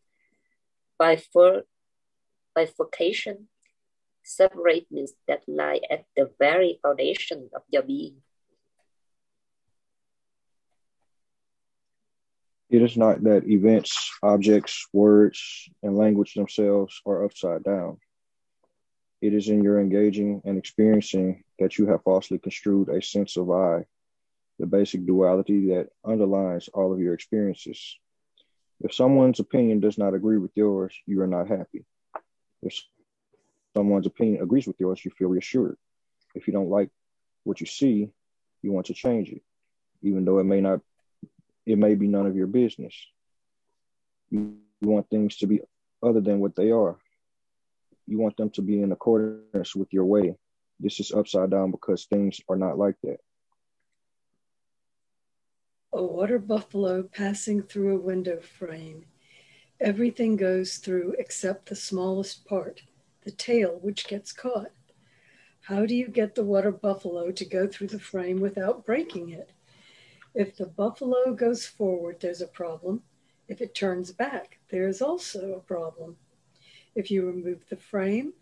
bifur- 1.00 1.64
bifurcation, 2.54 3.49
separateness 4.22 5.12
that 5.26 5.42
lie 5.49 5.80
at 5.90 6.04
the 6.16 6.30
very 6.38 6.78
foundation 6.82 7.50
of 7.54 7.62
your 7.68 7.82
being. 7.82 8.22
It 12.68 12.82
is 12.82 12.96
not 12.96 13.25
that 13.25 13.49
events, 13.49 14.12
objects, 14.22 14.87
words, 14.92 15.68
and 15.82 15.96
language 15.96 16.34
themselves 16.34 17.00
are 17.04 17.25
upside 17.25 17.64
down. 17.64 17.99
It 19.20 19.34
is 19.34 19.49
in 19.49 19.64
your 19.64 19.80
engaging 19.80 20.42
and 20.44 20.56
experiencing 20.56 21.42
that 21.58 21.76
you 21.78 21.87
have 21.87 22.04
falsely 22.04 22.38
construed 22.38 22.88
a 22.88 23.02
sense 23.02 23.37
of 23.37 23.50
I, 23.50 23.84
the 24.61 24.67
basic 24.67 25.07
duality 25.07 25.69
that 25.69 25.88
underlies 26.05 26.69
all 26.75 26.93
of 26.93 27.00
your 27.00 27.14
experiences. 27.14 27.99
If 28.83 28.95
someone's 28.95 29.40
opinion 29.40 29.81
does 29.81 29.97
not 29.97 30.12
agree 30.12 30.37
with 30.37 30.50
yours, 30.55 30.95
you 31.07 31.23
are 31.23 31.26
not 31.26 31.49
happy. 31.49 31.87
If 32.62 32.79
someone's 33.75 34.07
opinion 34.07 34.43
agrees 34.43 34.67
with 34.67 34.79
yours, 34.79 35.02
you 35.02 35.11
feel 35.12 35.29
reassured. 35.29 35.79
If 36.35 36.47
you 36.47 36.52
don't 36.52 36.69
like 36.69 36.90
what 37.45 37.61
you 37.61 37.67
see, 37.67 38.11
you 38.62 38.73
want 38.73 38.87
to 38.87 38.95
change 38.95 39.31
it, 39.31 39.43
even 40.02 40.26
though 40.26 40.38
it 40.38 40.45
may 40.45 40.61
not, 40.61 40.81
it 41.64 41.79
may 41.79 41.95
be 41.95 42.07
none 42.07 42.26
of 42.26 42.37
your 42.37 42.47
business. 42.47 42.95
You 44.31 44.59
want 44.83 45.09
things 45.09 45.38
to 45.38 45.47
be 45.47 45.62
other 46.02 46.21
than 46.21 46.38
what 46.38 46.55
they 46.55 46.71
are. 46.71 46.99
You 48.07 48.19
want 48.19 48.37
them 48.37 48.50
to 48.50 48.62
be 48.62 48.83
in 48.83 48.93
accordance 48.93 49.75
with 49.75 49.90
your 49.90 50.05
way. 50.05 50.37
This 50.79 51.00
is 51.00 51.12
upside 51.12 51.50
down 51.50 51.71
because 51.71 52.05
things 52.05 52.40
are 52.49 52.57
not 52.57 52.76
like 52.76 52.97
that. 53.05 53.21
A 55.92 56.04
water 56.04 56.38
buffalo 56.38 57.02
passing 57.02 57.62
through 57.62 57.97
a 57.97 58.00
window 58.00 58.40
frame. 58.40 59.06
Everything 59.80 60.37
goes 60.37 60.76
through 60.76 61.16
except 61.18 61.68
the 61.68 61.75
smallest 61.75 62.44
part, 62.44 62.82
the 63.25 63.32
tail, 63.32 63.76
which 63.82 64.06
gets 64.06 64.32
caught. 64.32 64.70
How 65.62 65.87
do 65.87 65.97
you 65.97 66.06
get 66.06 66.37
the 66.37 66.44
water 66.44 66.70
buffalo 66.70 67.32
to 67.32 67.44
go 67.44 67.67
through 67.67 67.88
the 67.88 67.99
frame 67.99 68.38
without 68.38 68.86
breaking 68.86 69.30
it? 69.30 69.50
If 70.32 70.56
the 70.56 70.67
buffalo 70.67 71.34
goes 71.34 71.67
forward, 71.67 72.21
there's 72.21 72.41
a 72.41 72.47
problem. 72.47 73.02
If 73.49 73.60
it 73.60 73.75
turns 73.75 74.12
back, 74.12 74.58
there 74.69 74.86
is 74.86 75.02
also 75.02 75.54
a 75.54 75.60
problem. 75.60 76.19
If 76.95 77.10
you 77.10 77.26
remove 77.26 77.69
the 77.69 77.76
frame, 77.76 78.34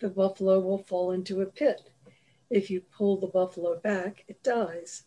the 0.00 0.10
buffalo 0.10 0.60
will 0.60 0.82
fall 0.82 1.12
into 1.12 1.40
a 1.40 1.46
pit. 1.46 1.90
If 2.50 2.68
you 2.68 2.82
pull 2.82 3.16
the 3.16 3.28
buffalo 3.28 3.78
back, 3.78 4.24
it 4.28 4.42
dies. 4.42 5.04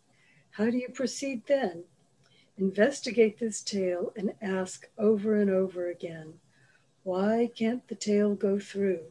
How 0.57 0.69
do 0.69 0.77
you 0.77 0.87
proceed 0.87 1.41
then? 1.47 1.83
Investigate 2.57 3.39
this 3.39 3.61
tale 3.61 4.13
and 4.15 4.35
ask 4.41 4.87
over 4.97 5.35
and 5.35 5.49
over 5.49 5.89
again 5.89 6.35
why 7.03 7.51
can't 7.53 7.85
the 7.89 7.95
tail 7.95 8.35
go 8.35 8.57
through? 8.57 9.01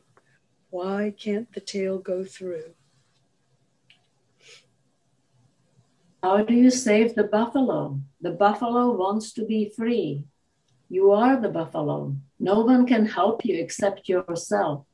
Why 0.70 1.14
can't 1.16 1.52
the 1.52 1.60
tail 1.60 1.98
go 1.98 2.24
through? 2.24 2.72
How 6.22 6.42
do 6.42 6.54
you 6.54 6.70
save 6.70 7.14
the 7.14 7.24
buffalo? 7.24 8.00
The 8.22 8.30
buffalo 8.30 8.96
wants 8.96 9.34
to 9.34 9.44
be 9.44 9.68
free. 9.76 10.24
You 10.88 11.12
are 11.12 11.38
the 11.38 11.50
buffalo. 11.50 12.16
No 12.40 12.60
one 12.60 12.86
can 12.86 13.04
help 13.04 13.44
you 13.44 13.56
except 13.56 14.08
yourself. 14.08 14.86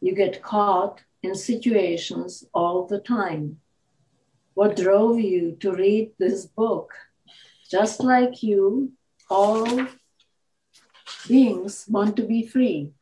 You 0.00 0.14
get 0.14 0.40
caught 0.40 1.02
in 1.24 1.34
situations 1.34 2.44
all 2.54 2.86
the 2.86 3.00
time. 3.00 3.58
What 4.54 4.76
drove 4.76 5.18
you 5.18 5.56
to 5.60 5.72
read 5.72 6.12
this 6.18 6.46
book? 6.46 6.92
Just 7.68 8.00
like 8.00 8.42
you, 8.42 8.92
all 9.28 9.86
beings 11.26 11.86
want 11.88 12.16
to 12.16 12.22
be 12.22 12.46
free. 12.46 12.92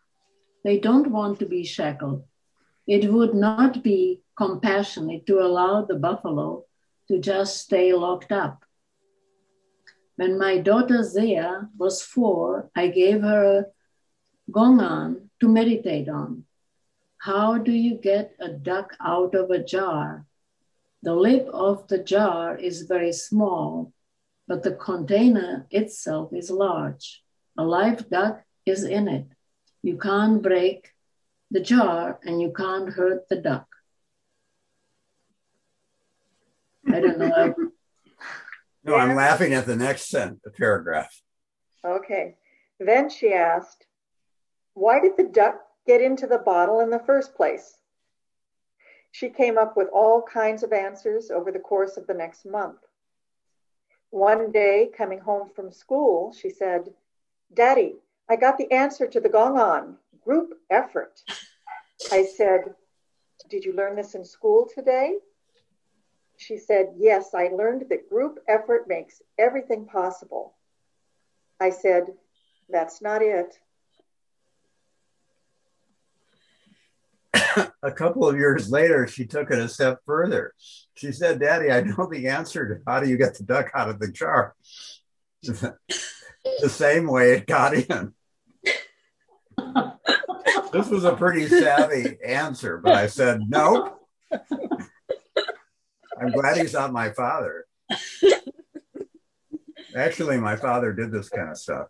They 0.64 0.78
don't 0.78 1.10
want 1.10 1.38
to 1.40 1.46
be 1.46 1.64
shackled. 1.64 2.24
It 2.86 3.12
would 3.12 3.34
not 3.34 3.82
be 3.82 4.22
compassionate 4.36 5.26
to 5.26 5.40
allow 5.40 5.82
the 5.82 5.96
buffalo 5.96 6.64
to 7.08 7.18
just 7.18 7.58
stay 7.58 7.92
locked 7.92 8.32
up. 8.32 8.64
When 10.16 10.38
my 10.38 10.58
daughter 10.58 11.02
Zia 11.02 11.68
was 11.76 12.02
four, 12.02 12.70
I 12.74 12.88
gave 12.88 13.20
her 13.20 13.58
a 13.58 13.66
gongan 14.50 15.28
to 15.40 15.48
meditate 15.48 16.08
on. 16.08 16.44
How 17.18 17.58
do 17.58 17.72
you 17.72 17.96
get 17.96 18.36
a 18.40 18.48
duck 18.48 18.96
out 19.00 19.34
of 19.34 19.50
a 19.50 19.62
jar? 19.62 20.26
The 21.02 21.14
lip 21.14 21.48
of 21.52 21.88
the 21.88 21.98
jar 21.98 22.56
is 22.56 22.82
very 22.82 23.12
small, 23.12 23.92
but 24.46 24.62
the 24.62 24.74
container 24.74 25.66
itself 25.70 26.32
is 26.32 26.50
large. 26.50 27.22
A 27.58 27.64
live 27.64 28.08
duck 28.08 28.42
is 28.64 28.84
in 28.84 29.08
it. 29.08 29.26
You 29.82 29.98
can't 29.98 30.40
break 30.40 30.90
the 31.50 31.60
jar 31.60 32.20
and 32.24 32.40
you 32.40 32.52
can't 32.52 32.88
hurt 32.90 33.28
the 33.28 33.36
duck. 33.36 33.66
I 36.90 37.00
don't 37.00 37.18
know. 37.18 37.54
No, 38.84 38.96
I'm 38.96 39.14
laughing 39.14 39.54
at 39.54 39.64
the 39.64 39.76
next 39.76 40.08
sentence, 40.08 40.40
the 40.42 40.50
paragraph. 40.50 41.22
Okay. 41.84 42.34
Then 42.80 43.08
she 43.08 43.32
asked, 43.32 43.86
Why 44.74 44.98
did 44.98 45.16
the 45.16 45.28
duck 45.28 45.60
get 45.86 46.00
into 46.00 46.26
the 46.26 46.38
bottle 46.38 46.80
in 46.80 46.90
the 46.90 46.98
first 46.98 47.36
place? 47.36 47.76
She 49.12 49.28
came 49.28 49.58
up 49.58 49.76
with 49.76 49.88
all 49.92 50.22
kinds 50.22 50.62
of 50.62 50.72
answers 50.72 51.30
over 51.30 51.52
the 51.52 51.58
course 51.58 51.96
of 51.98 52.06
the 52.06 52.14
next 52.14 52.46
month. 52.46 52.78
One 54.10 54.50
day, 54.50 54.90
coming 54.96 55.20
home 55.20 55.50
from 55.54 55.70
school, 55.70 56.32
she 56.32 56.50
said, 56.50 56.92
Daddy, 57.52 57.96
I 58.28 58.36
got 58.36 58.56
the 58.56 58.72
answer 58.72 59.06
to 59.06 59.20
the 59.20 59.28
gongan 59.28 59.96
group 60.24 60.58
effort. 60.70 61.22
I 62.10 62.24
said, 62.24 62.74
Did 63.50 63.64
you 63.64 63.74
learn 63.74 63.96
this 63.96 64.14
in 64.14 64.24
school 64.24 64.68
today? 64.74 65.14
She 66.38 66.56
said, 66.56 66.94
Yes, 66.96 67.34
I 67.34 67.48
learned 67.48 67.86
that 67.90 68.08
group 68.08 68.38
effort 68.48 68.88
makes 68.88 69.20
everything 69.38 69.84
possible. 69.84 70.54
I 71.60 71.68
said, 71.70 72.14
That's 72.70 73.02
not 73.02 73.20
it. 73.22 73.58
a 77.82 77.92
couple 77.92 78.28
of 78.28 78.36
years 78.36 78.70
later, 78.70 79.06
she 79.06 79.26
took 79.26 79.50
it 79.50 79.58
a 79.58 79.68
step 79.68 80.00
further. 80.06 80.52
She 80.94 81.12
said, 81.12 81.40
Daddy, 81.40 81.70
I 81.70 81.82
know 81.82 82.08
the 82.10 82.28
answer 82.28 82.68
to 82.68 82.80
how 82.86 83.00
do 83.00 83.08
you 83.08 83.16
get 83.16 83.36
the 83.36 83.44
duck 83.44 83.70
out 83.74 83.88
of 83.88 83.98
the 83.98 84.10
jar. 84.10 84.54
the 85.42 85.76
same 86.68 87.06
way 87.06 87.32
it 87.32 87.46
got 87.46 87.74
in. 87.74 88.14
this 90.72 90.88
was 90.88 91.04
a 91.04 91.16
pretty 91.16 91.48
savvy 91.48 92.18
answer, 92.24 92.78
but 92.78 92.94
I 92.94 93.06
said, 93.06 93.40
Nope. 93.48 93.98
I'm 96.20 96.30
glad 96.30 96.58
he's 96.58 96.74
not 96.74 96.92
my 96.92 97.10
father. 97.10 97.66
Actually, 99.96 100.38
my 100.38 100.56
father 100.56 100.92
did 100.92 101.10
this 101.10 101.28
kind 101.28 101.50
of 101.50 101.58
stuff. 101.58 101.88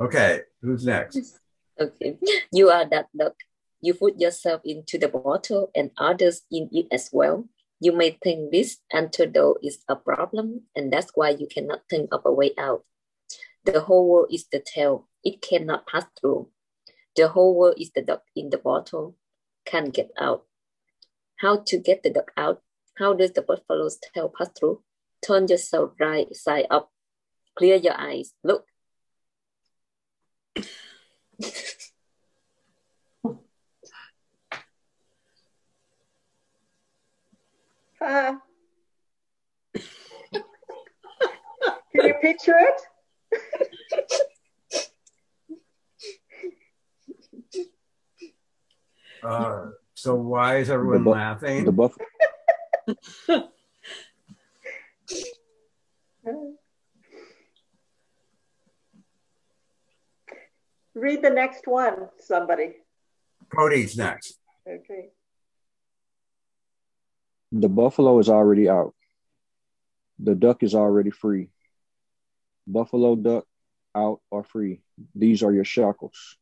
Okay, 0.00 0.40
who's 0.60 0.84
next? 0.84 1.38
Okay, 1.78 2.18
you 2.52 2.70
are 2.70 2.88
that 2.88 3.08
duck. 3.16 3.34
You 3.80 3.94
put 3.94 4.18
yourself 4.18 4.62
into 4.64 4.98
the 4.98 5.08
bottle 5.08 5.70
and 5.74 5.90
others 5.98 6.42
in 6.50 6.68
it 6.72 6.86
as 6.90 7.10
well. 7.12 7.48
You 7.78 7.92
may 7.92 8.18
think 8.22 8.50
this 8.50 8.78
antidote 8.92 9.60
is 9.62 9.84
a 9.88 9.96
problem, 9.96 10.62
and 10.74 10.90
that's 10.92 11.12
why 11.14 11.30
you 11.30 11.46
cannot 11.46 11.82
think 11.90 12.08
of 12.12 12.22
a 12.24 12.32
way 12.32 12.52
out. 12.56 12.84
The 13.64 13.80
whole 13.80 14.08
world 14.08 14.28
is 14.32 14.46
the 14.50 14.60
tail, 14.64 15.08
it 15.22 15.42
cannot 15.42 15.86
pass 15.86 16.06
through. 16.18 16.48
The 17.16 17.28
whole 17.28 17.54
world 17.54 17.76
is 17.78 17.90
the 17.90 18.02
duck 18.02 18.22
in 18.34 18.50
the 18.50 18.58
bottle, 18.58 19.16
can't 19.66 19.92
get 19.92 20.10
out. 20.18 20.46
How 21.36 21.58
to 21.66 21.78
get 21.78 22.02
the 22.02 22.10
duck 22.10 22.32
out? 22.36 22.62
How 22.96 23.12
does 23.12 23.32
the 23.32 23.42
buffalo's 23.42 23.98
tail 23.98 24.32
pass 24.36 24.48
through? 24.58 24.82
Turn 25.26 25.48
yourself 25.48 25.92
right 26.00 26.34
side 26.34 26.66
up. 26.70 26.90
Clear 27.56 27.76
your 27.76 27.98
eyes. 27.98 28.32
Look. 28.42 28.66
Uh, 38.00 38.34
can 41.92 42.06
you 42.06 42.14
picture 42.20 42.56
it? 42.58 42.80
Uh, 49.22 49.70
so 49.94 50.14
why 50.14 50.58
is 50.58 50.70
everyone 50.70 51.04
bu- 51.04 51.10
laughing? 51.10 51.64
The 51.64 51.72
buff 51.72 51.96
Read 60.96 61.20
the 61.22 61.30
next 61.30 61.66
one, 61.68 62.08
somebody. 62.18 62.72
Cody's 63.54 63.96
next. 63.96 64.38
Okay. 64.66 65.10
the 67.52 67.68
buffalo 67.68 68.18
is 68.18 68.28
already 68.28 68.68
out. 68.68 68.94
The 70.18 70.34
duck 70.34 70.62
is 70.62 70.74
already 70.74 71.10
free. 71.10 71.50
Buffalo, 72.66 73.14
duck, 73.14 73.44
out 73.94 74.20
or 74.30 74.42
free. 74.42 74.82
These 75.14 75.42
are 75.44 75.52
your 75.52 75.64
shackles. 75.64 76.36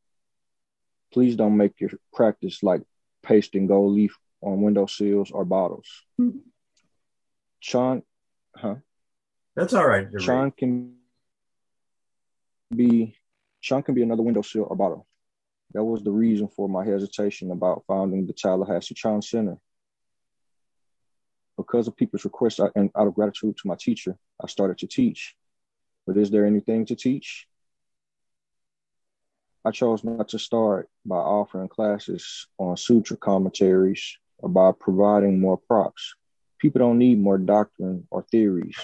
Please 1.12 1.36
don't 1.36 1.56
make 1.56 1.78
your 1.80 1.90
practice 2.12 2.62
like 2.62 2.82
pasting 3.22 3.66
gold 3.66 3.92
leaf 3.94 4.16
on 4.40 4.62
window 4.62 4.86
sills 4.86 5.30
or 5.30 5.44
bottles. 5.44 5.88
Mhm. 6.18 6.40
Chan, 7.60 8.02
huh? 8.56 8.76
That's 9.56 9.74
all 9.74 9.86
right. 9.86 10.10
to 10.10 10.18
read. 10.18 10.56
Can 10.56 10.96
be 12.74 13.16
Chan 13.64 13.82
can 13.82 13.94
be 13.94 14.02
another 14.02 14.22
window 14.22 14.40
windowsill 14.40 14.66
or 14.68 14.76
bottle. 14.76 15.06
That 15.72 15.82
was 15.82 16.02
the 16.02 16.12
reason 16.12 16.48
for 16.48 16.68
my 16.68 16.84
hesitation 16.84 17.50
about 17.50 17.84
founding 17.88 18.26
the 18.26 18.34
Tallahassee 18.34 18.94
Chan 18.94 19.22
Center. 19.22 19.56
Because 21.56 21.88
of 21.88 21.96
people's 21.96 22.26
requests 22.26 22.60
and 22.74 22.90
out 22.94 23.06
of 23.06 23.14
gratitude 23.14 23.56
to 23.56 23.66
my 23.66 23.74
teacher, 23.74 24.18
I 24.38 24.48
started 24.48 24.76
to 24.78 24.86
teach. 24.86 25.34
But 26.06 26.18
is 26.18 26.30
there 26.30 26.44
anything 26.44 26.84
to 26.86 26.94
teach? 26.94 27.46
I 29.64 29.70
chose 29.70 30.04
not 30.04 30.28
to 30.28 30.38
start 30.38 30.90
by 31.06 31.16
offering 31.16 31.68
classes 31.68 32.46
on 32.58 32.76
sutra 32.76 33.16
commentaries 33.16 34.18
or 34.36 34.50
by 34.50 34.72
providing 34.78 35.40
more 35.40 35.56
props. 35.56 36.16
People 36.58 36.80
don't 36.80 36.98
need 36.98 37.18
more 37.18 37.38
doctrine 37.38 38.06
or 38.10 38.24
theories. 38.24 38.76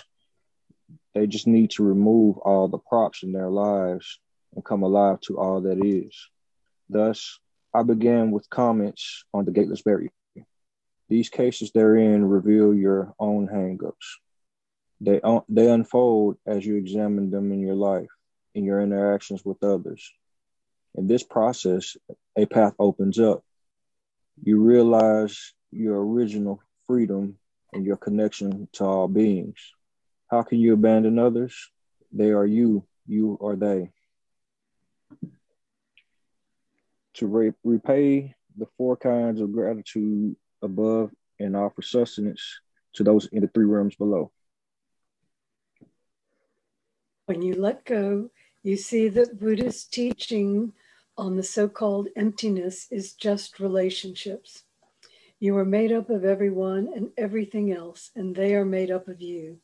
They 1.14 1.27
just 1.27 1.47
need 1.47 1.73
to 1.73 1.83
remove 1.83 2.38
all 2.38 2.66
the 2.66 2.79
props 2.79 3.23
in 3.23 3.33
their 3.33 3.51
lives 3.51 4.19
and 4.55 4.65
come 4.65 4.83
alive 4.83 5.21
to 5.23 5.39
all 5.39 5.61
that 5.63 5.85
is. 5.85 6.15
Thus, 6.89 7.39
I 7.75 7.83
began 7.83 8.31
with 8.31 8.51
comments 8.51 9.25
on 9.33 9.45
the 9.45 9.53
gateless 9.53 9.83
barrier. 9.83 10.11
These 11.09 11.29
cases 11.29 11.73
therein 11.73 12.25
reveal 12.25 12.75
your 12.75 13.15
own 13.19 13.49
hangups. 13.49 14.19
They, 15.01 15.21
un- 15.21 15.43
they 15.49 15.71
unfold 15.71 16.37
as 16.47 16.65
you 16.65 16.77
examine 16.77 17.31
them 17.31 17.53
in 17.53 17.61
your 17.61 17.75
life, 17.75 18.09
in 18.55 18.65
your 18.65 18.81
interactions 18.81 19.45
with 19.45 19.63
others. 19.63 20.13
In 20.95 21.07
this 21.07 21.23
process, 21.23 21.97
a 22.37 22.47
path 22.47 22.75
opens 22.79 23.19
up. 23.19 23.43
You 24.43 24.61
realize 24.61 25.55
your 25.71 26.01
original 26.01 26.63
freedom 26.87 27.39
and 27.73 27.85
your 27.85 27.97
connection 27.97 28.69
to 28.73 28.85
all 28.85 29.09
beings. 29.09 29.59
How 30.29 30.43
can 30.43 30.59
you 30.59 30.75
abandon 30.75 31.19
others? 31.19 31.71
They 32.13 32.31
are 32.31 32.47
you, 32.47 32.85
you 33.07 33.39
are 33.41 33.57
they. 33.57 33.91
To 37.14 37.27
re- 37.27 37.53
repay 37.64 38.35
the 38.57 38.66
four 38.77 38.96
kinds 38.96 39.40
of 39.40 39.53
gratitude 39.53 40.37
above 40.62 41.11
and 41.38 41.57
offer 41.57 41.83
sustenance 41.83 42.42
to 42.94 43.05
those 43.05 43.27
in 43.27 43.42
the 43.42 43.49
three 43.49 43.64
realms 43.64 43.96
below. 43.96 44.31
When 47.27 47.42
you 47.42 47.55
let 47.55 47.85
go, 47.85 48.31
you 48.62 48.77
see 48.77 49.09
that 49.09 49.38
Buddha's 49.38 49.85
teaching 49.85 50.73
on 51.16 51.37
the 51.37 51.42
so 51.42 51.68
called 51.68 52.09
emptiness 52.16 52.87
is 52.90 53.14
just 53.14 53.61
relationships. 53.61 54.64
You 55.38 55.57
are 55.57 55.64
made 55.64 55.92
up 55.92 56.11
of 56.11 56.25
everyone 56.25 56.90
and 56.94 57.11
everything 57.16 57.73
else, 57.73 58.11
and 58.14 58.35
they 58.35 58.55
are 58.55 58.64
made 58.64 58.90
up 58.90 59.09
of 59.09 59.20
you. 59.20 59.59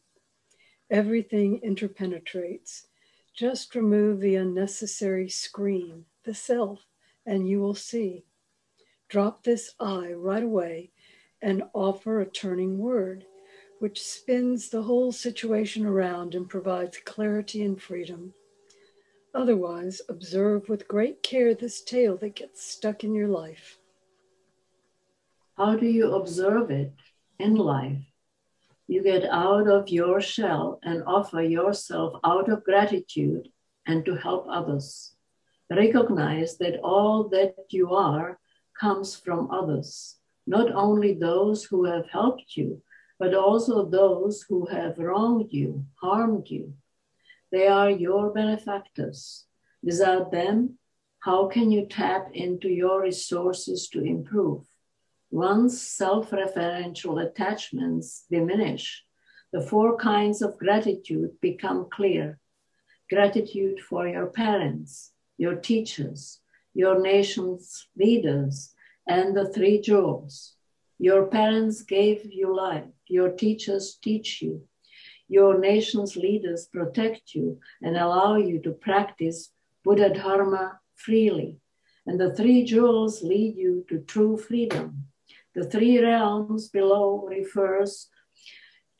Everything 0.90 1.60
interpenetrates. 1.60 2.86
Just 3.34 3.74
remove 3.74 4.20
the 4.20 4.36
unnecessary 4.36 5.28
screen, 5.28 6.06
the 6.24 6.34
self, 6.34 6.86
and 7.26 7.48
you 7.48 7.60
will 7.60 7.74
see. 7.74 8.24
Drop 9.08 9.44
this 9.44 9.74
I 9.78 10.12
right 10.12 10.42
away 10.42 10.92
and 11.42 11.64
offer 11.74 12.20
a 12.20 12.26
turning 12.26 12.78
word 12.78 13.26
which 13.78 14.02
spins 14.02 14.68
the 14.68 14.82
whole 14.82 15.12
situation 15.12 15.84
around 15.84 16.34
and 16.34 16.48
provides 16.48 16.98
clarity 17.04 17.62
and 17.62 17.80
freedom. 17.80 18.32
Otherwise, 19.34 20.00
observe 20.08 20.68
with 20.68 20.88
great 20.88 21.22
care 21.22 21.54
this 21.54 21.82
tail 21.82 22.16
that 22.16 22.34
gets 22.34 22.64
stuck 22.64 23.04
in 23.04 23.14
your 23.14 23.28
life. 23.28 23.78
How 25.58 25.76
do 25.76 25.86
you 25.86 26.14
observe 26.14 26.70
it 26.70 26.94
in 27.38 27.54
life? 27.56 28.02
You 28.88 29.02
get 29.02 29.24
out 29.24 29.68
of 29.68 29.88
your 29.88 30.20
shell 30.20 30.78
and 30.82 31.02
offer 31.06 31.42
yourself 31.42 32.18
out 32.24 32.48
of 32.48 32.64
gratitude 32.64 33.48
and 33.86 34.04
to 34.04 34.14
help 34.14 34.46
others. 34.48 35.15
Recognize 35.70 36.58
that 36.58 36.80
all 36.80 37.28
that 37.30 37.54
you 37.70 37.94
are 37.94 38.38
comes 38.78 39.16
from 39.16 39.50
others, 39.50 40.16
not 40.46 40.70
only 40.72 41.14
those 41.14 41.64
who 41.64 41.84
have 41.84 42.08
helped 42.08 42.56
you, 42.56 42.82
but 43.18 43.34
also 43.34 43.84
those 43.84 44.42
who 44.42 44.66
have 44.66 44.98
wronged 44.98 45.52
you, 45.52 45.84
harmed 46.00 46.48
you. 46.48 46.74
They 47.50 47.66
are 47.66 47.90
your 47.90 48.30
benefactors. 48.32 49.46
Without 49.82 50.30
them, 50.30 50.78
how 51.20 51.48
can 51.48 51.70
you 51.72 51.86
tap 51.86 52.28
into 52.34 52.68
your 52.68 53.02
resources 53.02 53.88
to 53.88 54.04
improve? 54.04 54.64
Once 55.30 55.82
self 55.82 56.30
referential 56.30 57.24
attachments 57.24 58.24
diminish, 58.30 59.04
the 59.52 59.60
four 59.60 59.96
kinds 59.96 60.42
of 60.42 60.58
gratitude 60.58 61.30
become 61.40 61.88
clear 61.90 62.38
gratitude 63.08 63.80
for 63.80 64.08
your 64.08 64.26
parents, 64.26 65.12
your 65.36 65.56
teachers, 65.56 66.40
your 66.74 67.00
nation's 67.00 67.88
leaders, 67.96 68.74
and 69.06 69.36
the 69.36 69.48
three 69.48 69.80
jewels. 69.80 70.54
Your 70.98 71.26
parents 71.26 71.82
gave 71.82 72.24
you 72.32 72.54
life, 72.54 72.84
your 73.06 73.30
teachers 73.30 73.98
teach 74.02 74.40
you, 74.40 74.62
your 75.28 75.58
nation's 75.58 76.16
leaders 76.16 76.68
protect 76.72 77.34
you 77.34 77.58
and 77.82 77.96
allow 77.96 78.36
you 78.36 78.60
to 78.62 78.70
practice 78.70 79.50
Buddha 79.84 80.10
Dharma 80.10 80.80
freely. 80.94 81.58
And 82.06 82.20
the 82.20 82.34
three 82.34 82.64
jewels 82.64 83.22
lead 83.22 83.56
you 83.56 83.84
to 83.88 83.98
true 83.98 84.36
freedom. 84.36 85.06
The 85.54 85.64
three 85.64 85.98
realms 85.98 86.68
below 86.68 87.26
refers 87.28 88.08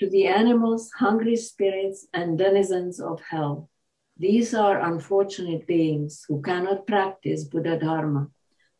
to 0.01 0.11
the 0.11 0.27
animals, 0.27 0.91
hungry 0.99 1.37
spirits, 1.37 2.07
and 2.13 2.37
denizens 2.37 3.01
of 3.01 3.21
hell. 3.31 3.71
These 4.19 4.55
are 4.55 4.81
unfortunate 4.81 5.67
beings 5.67 6.25
who 6.27 6.41
cannot 6.41 6.87
practice 6.87 7.45
Buddha 7.45 7.79
Dharma. 7.79 8.29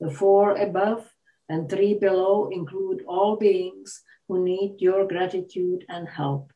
The 0.01 0.11
four 0.11 0.57
above 0.57 1.07
and 1.49 1.69
three 1.69 1.95
below 1.95 2.49
include 2.51 3.05
all 3.07 3.37
beings 3.37 4.03
who 4.29 4.43
need 4.43 4.81
your 4.81 5.07
gratitude 5.07 5.85
and 5.89 6.09
help. 6.09 6.53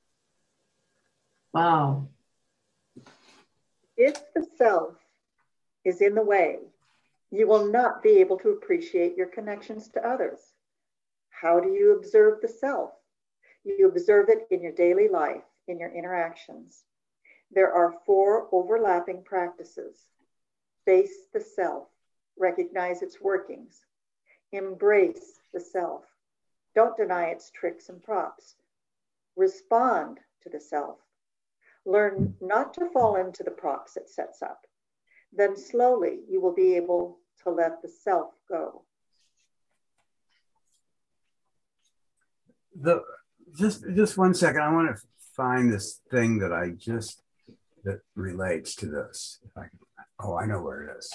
Wow. 1.52 2.08
If 3.96 4.14
the 4.34 4.46
self 4.56 4.94
is 5.84 6.00
in 6.00 6.14
the 6.14 6.24
way, 6.24 6.58
you 7.30 7.46
will 7.46 7.70
not 7.70 8.02
be 8.02 8.20
able 8.20 8.38
to 8.38 8.50
appreciate 8.50 9.14
your 9.16 9.28
connections 9.28 9.88
to 9.90 10.06
others. 10.06 10.38
How 11.28 11.60
do 11.60 11.68
you 11.68 11.96
observe 11.96 12.40
the 12.40 12.48
self? 12.48 12.90
You 13.64 13.88
observe 13.88 14.30
it 14.30 14.46
in 14.50 14.62
your 14.62 14.72
daily 14.72 15.08
life, 15.08 15.44
in 15.68 15.78
your 15.78 15.94
interactions. 15.94 16.82
There 17.52 17.72
are 17.72 17.94
four 18.06 18.48
overlapping 18.52 19.24
practices 19.24 20.06
face 20.84 21.26
the 21.32 21.40
self, 21.40 21.88
recognize 22.38 23.02
its 23.02 23.20
workings, 23.20 23.84
embrace 24.52 25.40
the 25.52 25.60
self, 25.60 26.04
Don't 26.74 26.96
deny 26.96 27.26
its 27.26 27.50
tricks 27.50 27.88
and 27.88 28.02
props. 28.02 28.54
Respond 29.36 30.18
to 30.42 30.48
the 30.48 30.60
self. 30.60 30.98
Learn 31.84 32.34
not 32.40 32.74
to 32.74 32.90
fall 32.90 33.16
into 33.16 33.42
the 33.42 33.50
props 33.50 33.96
it 33.96 34.08
sets 34.08 34.42
up. 34.42 34.66
Then 35.32 35.56
slowly 35.56 36.20
you 36.28 36.40
will 36.40 36.54
be 36.54 36.76
able 36.76 37.18
to 37.42 37.50
let 37.50 37.82
the 37.82 37.88
self 37.88 38.32
go. 38.48 38.82
The 42.80 43.02
just 43.58 43.84
just 43.94 44.16
one 44.16 44.34
second. 44.34 44.60
I 44.60 44.72
want 44.72 44.96
to 44.96 45.02
find 45.34 45.72
this 45.72 46.00
thing 46.10 46.38
that 46.38 46.52
I 46.52 46.70
just 46.70 47.22
that 47.84 48.00
relates 48.14 48.74
to 48.76 48.86
this. 48.86 49.40
I 49.56 49.62
can, 49.62 49.78
oh, 50.20 50.36
I 50.36 50.46
know 50.46 50.62
where 50.62 50.82
it 50.82 50.96
is. 50.98 51.12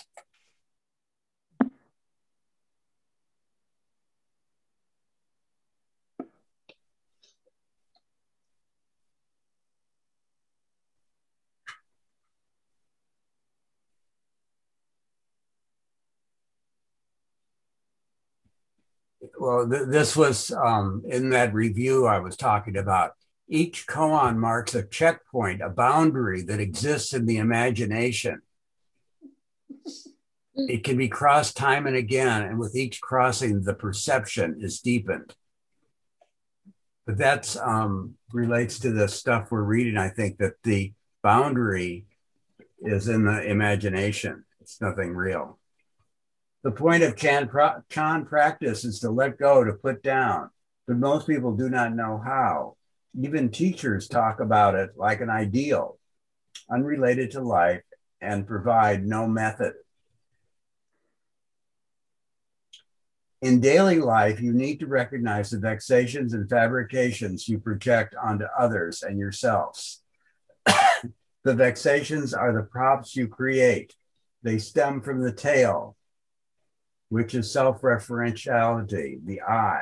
well, 19.39 19.69
th- 19.69 19.87
this 19.87 20.15
was 20.15 20.51
um, 20.51 21.03
in 21.05 21.29
that 21.29 21.53
review 21.53 22.05
I 22.05 22.19
was 22.19 22.35
talking 22.35 22.77
about. 22.77 23.11
Each 23.47 23.85
koan 23.85 24.37
marks 24.37 24.73
a 24.73 24.83
checkpoint, 24.83 25.61
a 25.61 25.69
boundary 25.69 26.41
that 26.43 26.59
exists 26.59 27.13
in 27.13 27.25
the 27.25 27.37
imagination. 27.37 28.41
It 30.55 30.83
can 30.83 30.97
be 30.97 31.09
crossed 31.09 31.57
time 31.57 31.85
and 31.85 31.95
again, 31.95 32.43
and 32.43 32.57
with 32.57 32.75
each 32.75 33.01
crossing, 33.01 33.61
the 33.61 33.73
perception 33.73 34.57
is 34.61 34.79
deepened. 34.79 35.35
But 37.05 37.17
that's 37.17 37.55
um, 37.57 38.15
relates 38.33 38.79
to 38.79 38.91
the 38.91 39.07
stuff 39.07 39.51
we're 39.51 39.61
reading. 39.61 39.97
I 39.97 40.09
think 40.09 40.37
that 40.39 40.53
the 40.63 40.93
boundary 41.21 42.05
is 42.79 43.09
in 43.09 43.25
the 43.25 43.43
imagination. 43.43 44.45
It's 44.61 44.81
nothing 44.81 45.13
real. 45.13 45.59
The 46.63 46.71
point 46.71 47.03
of 47.03 47.15
Chan, 47.15 47.51
Chan 47.89 48.25
practice 48.25 48.85
is 48.85 48.99
to 49.01 49.11
let 49.11 49.37
go, 49.37 49.63
to 49.63 49.73
put 49.73 50.01
down, 50.01 50.49
but 50.87 50.97
most 50.97 51.27
people 51.27 51.55
do 51.55 51.69
not 51.69 51.93
know 51.93 52.19
how. 52.23 52.75
Even 53.19 53.49
teachers 53.49 54.07
talk 54.07 54.39
about 54.39 54.75
it 54.75 54.91
like 54.97 55.21
an 55.21 55.29
ideal, 55.29 55.97
unrelated 56.69 57.31
to 57.31 57.41
life, 57.41 57.81
and 58.21 58.47
provide 58.47 59.05
no 59.05 59.27
method. 59.27 59.73
In 63.41 63.59
daily 63.59 63.99
life, 63.99 64.41
you 64.41 64.53
need 64.53 64.79
to 64.79 64.87
recognize 64.87 65.51
the 65.51 65.59
vexations 65.59 66.33
and 66.33 66.49
fabrications 66.49 67.47
you 67.47 67.59
project 67.59 68.15
onto 68.15 68.45
others 68.57 69.03
and 69.03 69.19
yourselves. 69.19 70.01
the 70.65 71.53
vexations 71.53 72.33
are 72.33 72.53
the 72.53 72.63
props 72.63 73.15
you 73.15 73.27
create. 73.27 73.93
They 74.41 74.57
stem 74.57 75.01
from 75.01 75.21
the 75.21 75.31
tail, 75.31 75.95
which 77.09 77.35
is 77.35 77.51
self 77.51 77.81
referentiality, 77.81 79.19
the 79.23 79.41
I. 79.41 79.81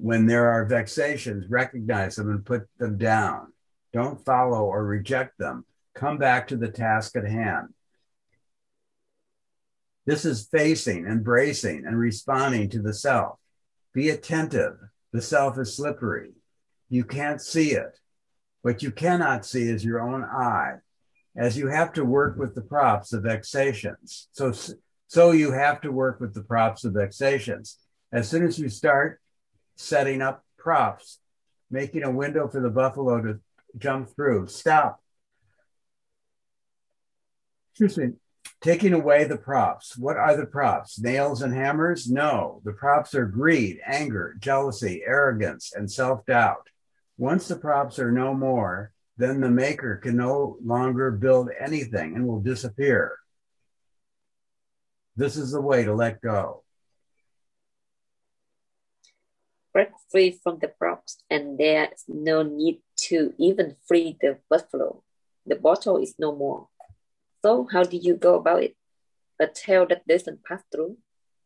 When 0.00 0.26
there 0.26 0.48
are 0.48 0.64
vexations, 0.64 1.50
recognize 1.50 2.16
them 2.16 2.30
and 2.30 2.46
put 2.46 2.68
them 2.78 2.98
down. 2.98 3.52
Don't 3.92 4.24
follow 4.24 4.64
or 4.64 4.84
reject 4.84 5.38
them. 5.38 5.64
Come 5.94 6.18
back 6.18 6.48
to 6.48 6.56
the 6.56 6.68
task 6.68 7.16
at 7.16 7.24
hand. 7.24 7.74
This 10.06 10.24
is 10.24 10.48
facing, 10.50 11.06
embracing, 11.06 11.84
and 11.84 11.98
responding 11.98 12.70
to 12.70 12.80
the 12.80 12.94
self. 12.94 13.38
Be 13.92 14.10
attentive. 14.10 14.76
The 15.12 15.20
self 15.20 15.58
is 15.58 15.76
slippery. 15.76 16.30
You 16.88 17.04
can't 17.04 17.40
see 17.40 17.72
it. 17.72 17.98
What 18.62 18.82
you 18.82 18.90
cannot 18.90 19.44
see 19.44 19.68
is 19.68 19.84
your 19.84 20.00
own 20.00 20.24
eye, 20.24 20.76
as 21.36 21.58
you 21.58 21.68
have 21.68 21.92
to 21.94 22.04
work 22.04 22.38
with 22.38 22.54
the 22.54 22.62
props 22.62 23.12
of 23.12 23.24
vexations. 23.24 24.28
So 24.32 24.52
so 25.08 25.30
you 25.30 25.52
have 25.52 25.80
to 25.80 25.90
work 25.90 26.20
with 26.20 26.34
the 26.34 26.42
props 26.42 26.84
of 26.84 26.92
vexations. 26.92 27.78
As 28.12 28.28
soon 28.28 28.46
as 28.46 28.58
you 28.58 28.68
start 28.68 29.20
setting 29.78 30.20
up 30.20 30.44
props, 30.58 31.18
making 31.70 32.02
a 32.02 32.10
window 32.10 32.48
for 32.48 32.60
the 32.60 32.68
buffalo 32.70 33.22
to 33.22 33.40
jump 33.78 34.14
through, 34.14 34.48
stop. 34.48 35.00
Excuse 37.70 37.96
me. 37.96 38.14
Taking 38.60 38.92
away 38.92 39.24
the 39.24 39.36
props. 39.36 39.96
What 39.96 40.16
are 40.16 40.36
the 40.36 40.46
props? 40.46 40.98
Nails 40.98 41.42
and 41.42 41.54
hammers? 41.54 42.10
No. 42.10 42.60
The 42.64 42.72
props 42.72 43.14
are 43.14 43.26
greed, 43.26 43.78
anger, 43.86 44.34
jealousy, 44.40 45.02
arrogance, 45.06 45.72
and 45.74 45.90
self 45.90 46.26
doubt. 46.26 46.68
Once 47.16 47.46
the 47.46 47.56
props 47.56 48.00
are 48.00 48.10
no 48.10 48.34
more, 48.34 48.92
then 49.16 49.40
the 49.40 49.50
maker 49.50 49.96
can 49.96 50.16
no 50.16 50.56
longer 50.64 51.10
build 51.12 51.50
anything 51.58 52.16
and 52.16 52.26
will 52.26 52.40
disappear. 52.40 53.18
This 55.14 55.36
is 55.36 55.52
the 55.52 55.60
way 55.60 55.84
to 55.84 55.94
let 55.94 56.20
go. 56.20 56.64
Break 59.78 59.92
free 60.10 60.32
from 60.32 60.58
the 60.58 60.66
props, 60.66 61.22
and 61.30 61.56
there's 61.56 62.02
no 62.08 62.42
need 62.42 62.80
to 63.06 63.32
even 63.38 63.76
free 63.86 64.18
the 64.20 64.38
buffalo. 64.50 65.04
The 65.46 65.54
bottle 65.54 65.98
is 65.98 66.16
no 66.18 66.34
more. 66.34 66.66
So, 67.42 67.68
how 67.70 67.84
do 67.84 67.96
you 67.96 68.16
go 68.16 68.34
about 68.34 68.64
it? 68.64 68.74
A 69.38 69.46
tail 69.46 69.86
that 69.86 70.04
doesn't 70.04 70.44
pass 70.44 70.64
through? 70.72 70.96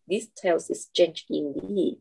This 0.09 0.29
tail 0.35 0.57
is 0.57 0.88
strange 0.88 1.27
indeed. 1.29 1.99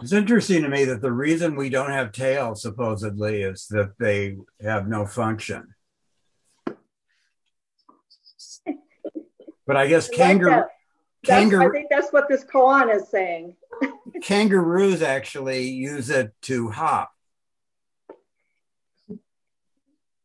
It's 0.00 0.14
interesting 0.14 0.62
to 0.62 0.70
me 0.70 0.86
that 0.86 1.02
the 1.02 1.12
reason 1.12 1.54
we 1.54 1.68
don't 1.68 1.90
have 1.90 2.12
tails 2.12 2.62
supposedly 2.62 3.42
is 3.42 3.66
that 3.68 3.98
they 3.98 4.38
have 4.62 4.88
no 4.88 5.04
function. 5.04 5.74
But 9.72 9.80
I 9.80 9.86
guess 9.86 10.06
kangaroo. 10.06 10.64
Kangaroo. 11.24 11.70
I 11.70 11.72
think 11.72 11.86
that's 11.88 12.12
what 12.12 12.28
this 12.28 12.44
koan 12.44 12.94
is 12.94 13.08
saying. 13.08 13.56
kangaroos 14.22 15.00
actually 15.00 15.70
use 15.70 16.10
it 16.10 16.34
to 16.42 16.68
hop. 16.68 17.10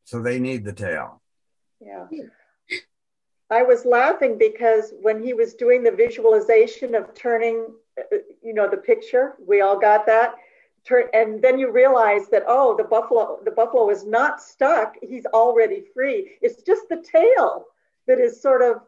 So 0.03 0.21
they 0.21 0.38
need 0.39 0.65
the 0.65 0.73
tail. 0.73 1.21
Yeah. 1.79 2.07
I 3.49 3.63
was 3.63 3.86
laughing 3.86 4.38
because 4.38 4.91
when 5.01 5.23
he 5.23 5.33
was 5.33 5.53
doing 5.53 5.81
the 5.81 5.91
visualization 5.91 6.93
of 6.93 7.13
turning 7.13 7.67
uh, 7.97 8.17
you 8.43 8.53
know 8.53 8.69
the 8.69 8.75
picture 8.75 9.36
we 9.47 9.62
all 9.62 9.79
got 9.79 10.05
that 10.07 10.36
Turn, 10.86 11.05
and 11.13 11.41
then 11.41 11.57
you 11.57 11.71
realize 11.71 12.27
that 12.31 12.43
oh 12.47 12.75
the 12.75 12.83
buffalo 12.83 13.39
the 13.45 13.51
buffalo 13.51 13.89
is 13.89 14.05
not 14.05 14.41
stuck 14.41 14.95
he's 15.01 15.25
already 15.27 15.86
free 15.93 16.33
it's 16.41 16.62
just 16.63 16.89
the 16.89 17.01
tail 17.01 17.65
that 18.07 18.19
is 18.19 18.41
sort 18.41 18.62
of 18.62 18.81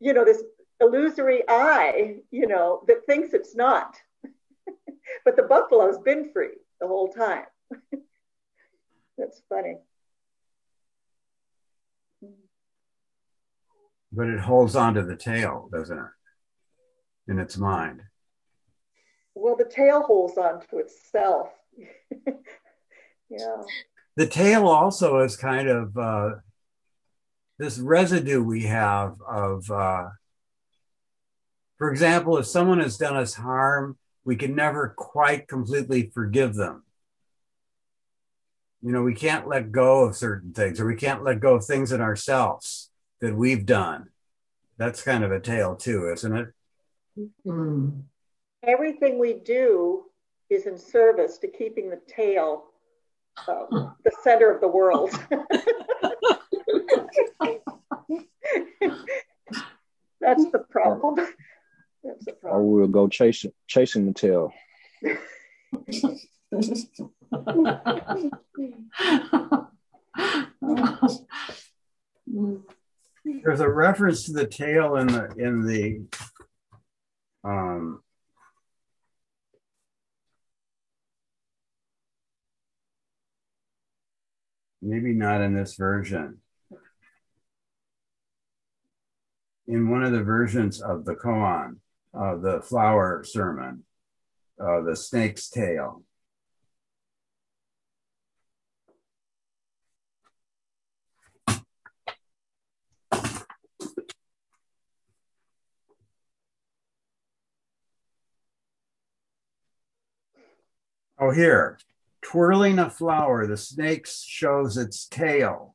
you 0.00 0.12
know 0.12 0.24
this 0.24 0.42
illusory 0.80 1.42
eye 1.48 2.16
you 2.30 2.46
know 2.46 2.82
that 2.86 3.06
thinks 3.06 3.32
it's 3.34 3.54
not. 3.54 3.96
But 5.24 5.36
the 5.36 5.42
buffalo's 5.42 5.98
been 5.98 6.32
free 6.32 6.56
the 6.80 6.88
whole 6.88 7.08
time. 7.12 7.44
That's 9.18 9.42
funny. 9.48 9.76
But 14.10 14.28
it 14.28 14.40
holds 14.40 14.76
on 14.76 14.94
to 14.94 15.02
the 15.02 15.16
tail 15.16 15.68
doesn't 15.72 15.98
it? 15.98 16.10
In 17.28 17.38
its 17.38 17.58
mind. 17.58 18.02
Well, 19.34 19.56
the 19.56 19.64
tail 19.64 20.02
holds 20.02 20.38
on 20.38 20.60
to 20.70 20.78
itself. 20.78 21.48
yeah. 23.28 23.62
The 24.16 24.26
tail 24.26 24.68
also 24.68 25.18
is 25.18 25.36
kind 25.36 25.68
of 25.68 25.96
uh, 25.96 26.30
this 27.58 27.78
residue 27.78 28.42
we 28.42 28.64
have 28.64 29.16
of, 29.26 29.70
uh, 29.70 30.08
for 31.78 31.90
example, 31.90 32.38
if 32.38 32.46
someone 32.46 32.80
has 32.80 32.96
done 32.96 33.16
us 33.16 33.34
harm, 33.34 33.96
we 34.24 34.36
can 34.36 34.54
never 34.54 34.94
quite 34.96 35.48
completely 35.48 36.10
forgive 36.14 36.54
them. 36.54 36.84
You 38.82 38.92
know, 38.92 39.02
we 39.02 39.14
can't 39.14 39.48
let 39.48 39.72
go 39.72 40.04
of 40.04 40.16
certain 40.16 40.52
things, 40.52 40.80
or 40.80 40.86
we 40.86 40.96
can't 40.96 41.24
let 41.24 41.40
go 41.40 41.56
of 41.56 41.64
things 41.64 41.92
in 41.92 42.00
ourselves 42.00 42.90
that 43.20 43.34
we've 43.34 43.64
done. 43.64 44.08
That's 44.76 45.02
kind 45.02 45.24
of 45.24 45.32
a 45.32 45.40
tail, 45.40 45.76
too, 45.76 46.10
isn't 46.12 46.36
it? 46.36 46.48
Mm 47.46 48.02
everything 48.66 49.18
we 49.18 49.34
do 49.34 50.04
is 50.50 50.66
in 50.66 50.78
service 50.78 51.38
to 51.38 51.48
keeping 51.48 51.90
the 51.90 52.00
tail 52.08 52.64
uh, 53.48 53.66
the 54.04 54.12
center 54.22 54.50
of 54.52 54.60
the 54.60 54.68
world. 54.68 55.10
That's 60.20 60.50
the 60.50 60.64
problem. 60.70 61.16
That's 62.02 62.24
the 62.24 62.32
problem. 62.32 62.62
Or 62.62 62.64
we'll 62.64 62.86
go 62.88 63.08
chasing 63.08 63.52
chasing 63.66 64.06
the 64.06 64.12
tail. 64.12 64.52
There's 73.42 73.60
a 73.60 73.68
reference 73.68 74.24
to 74.24 74.32
the 74.32 74.46
tail 74.46 74.96
in 74.96 75.06
the 75.08 75.34
in 75.36 75.66
the 75.66 76.06
um, 77.44 78.00
maybe 84.80 85.12
not 85.12 85.40
in 85.40 85.54
this 85.54 85.74
version. 85.76 86.40
In 89.66 89.88
one 89.88 90.04
of 90.04 90.12
the 90.12 90.22
versions 90.22 90.82
of 90.82 91.04
the 91.04 91.14
koan, 91.14 91.76
of 92.12 92.42
the 92.42 92.60
flower 92.60 93.24
sermon, 93.24 93.84
uh, 94.60 94.82
the 94.82 94.94
snake's 94.94 95.48
tail. 95.48 96.02
Oh, 111.18 111.30
here, 111.30 111.78
twirling 112.20 112.78
a 112.78 112.90
flower, 112.90 113.46
the 113.46 113.56
snake 113.56 114.06
shows 114.06 114.76
its 114.76 115.06
tail. 115.06 115.73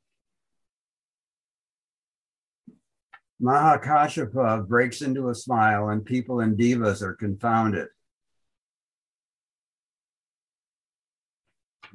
Mahakashyapa 3.42 4.46
uh, 4.46 4.62
breaks 4.62 5.02
into 5.02 5.30
a 5.30 5.36
smile, 5.36 5.90
and 5.90 6.06
people 6.06 6.42
and 6.42 6.58
devas 6.58 7.02
are 7.02 7.14
confounded. 7.14 7.88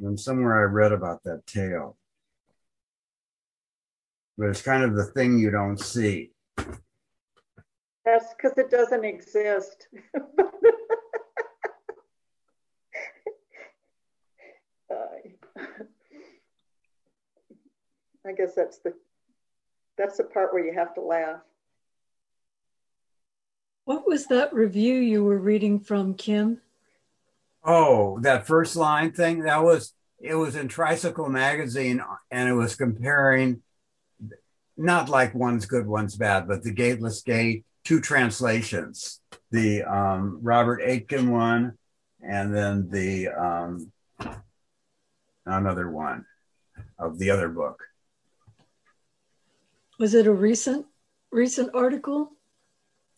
And 0.01 0.19
somewhere 0.19 0.59
I 0.59 0.63
read 0.63 0.93
about 0.93 1.23
that 1.25 1.47
tale. 1.47 1.97
But 4.37 4.49
it's 4.49 4.63
kind 4.63 4.83
of 4.83 4.97
the 4.97 5.05
thing 5.05 5.39
you 5.39 5.51
don't 5.51 5.79
see. 5.79 6.33
That's 8.05 8.35
because 8.35 8.59
it 8.59 8.71
doesn't 8.71 9.05
exist. 9.05 9.89
I 18.27 18.33
guess 18.33 18.55
that's 18.55 18.79
the 18.79 18.95
that's 19.97 20.17
the 20.17 20.25
part 20.25 20.53
where 20.53 20.65
you 20.65 20.73
have 20.75 20.95
to 20.95 21.01
laugh. 21.01 21.41
What 23.85 24.07
was 24.07 24.27
that 24.27 24.55
review 24.55 24.95
you 24.95 25.23
were 25.25 25.39
reading 25.39 25.79
from, 25.79 26.15
Kim? 26.15 26.61
Oh, 27.63 28.19
that 28.21 28.47
first 28.47 28.77
line 28.77 29.13
thing 29.13 29.41
that 29.41 29.63
was 29.63 29.93
it 30.21 30.35
was 30.35 30.57
in 30.57 30.69
Tricycle 30.69 31.29
magazine 31.29 32.03
and 32.31 32.49
it 32.49 32.55
was 32.55 32.77
comparing 32.77 33.63
not 34.77 35.09
like 35.09 35.35
one's 35.35 35.67
good, 35.67 35.87
one's 35.87 36.17
bad, 36.17 36.49
but 36.49 36.63
the 36.63 36.73
Gateless 36.73 37.23
Gate, 37.23 37.65
two 37.85 38.01
translations, 38.01 39.21
the 39.51 39.83
um, 39.85 40.41
Robert 40.43 40.81
Aitken 40.83 41.31
one, 41.31 41.79
and 42.21 42.55
then 42.55 42.89
the 42.91 43.29
um, 43.29 43.93
another 45.47 45.91
one 45.91 46.25
of 46.99 47.19
the 47.19 47.31
other 47.31 47.49
book. 47.49 47.83
Was 49.99 50.15
it 50.15 50.27
a 50.27 50.33
recent 50.33 50.87
recent 51.31 51.75
article? 51.75 52.33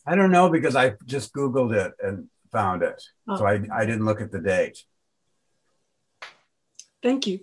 I 0.07 0.15
don't 0.15 0.31
know 0.31 0.51
because 0.51 0.77
I 0.77 0.95
just 1.07 1.33
Googled 1.33 1.75
it 1.75 1.93
and 2.03 2.29
found 2.53 2.83
it. 2.83 3.03
Oh. 3.29 3.37
So 3.37 3.47
I, 3.47 3.61
I 3.75 3.87
didn't 3.87 4.05
look 4.05 4.21
at 4.21 4.31
the 4.31 4.41
date. 4.41 4.79
Thank 7.03 7.27
you. 7.27 7.41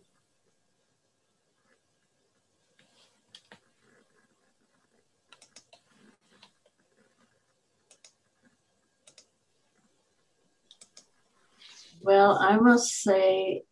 Well, 12.02 12.38
I 12.38 12.58
must 12.58 13.02
say 13.02 13.64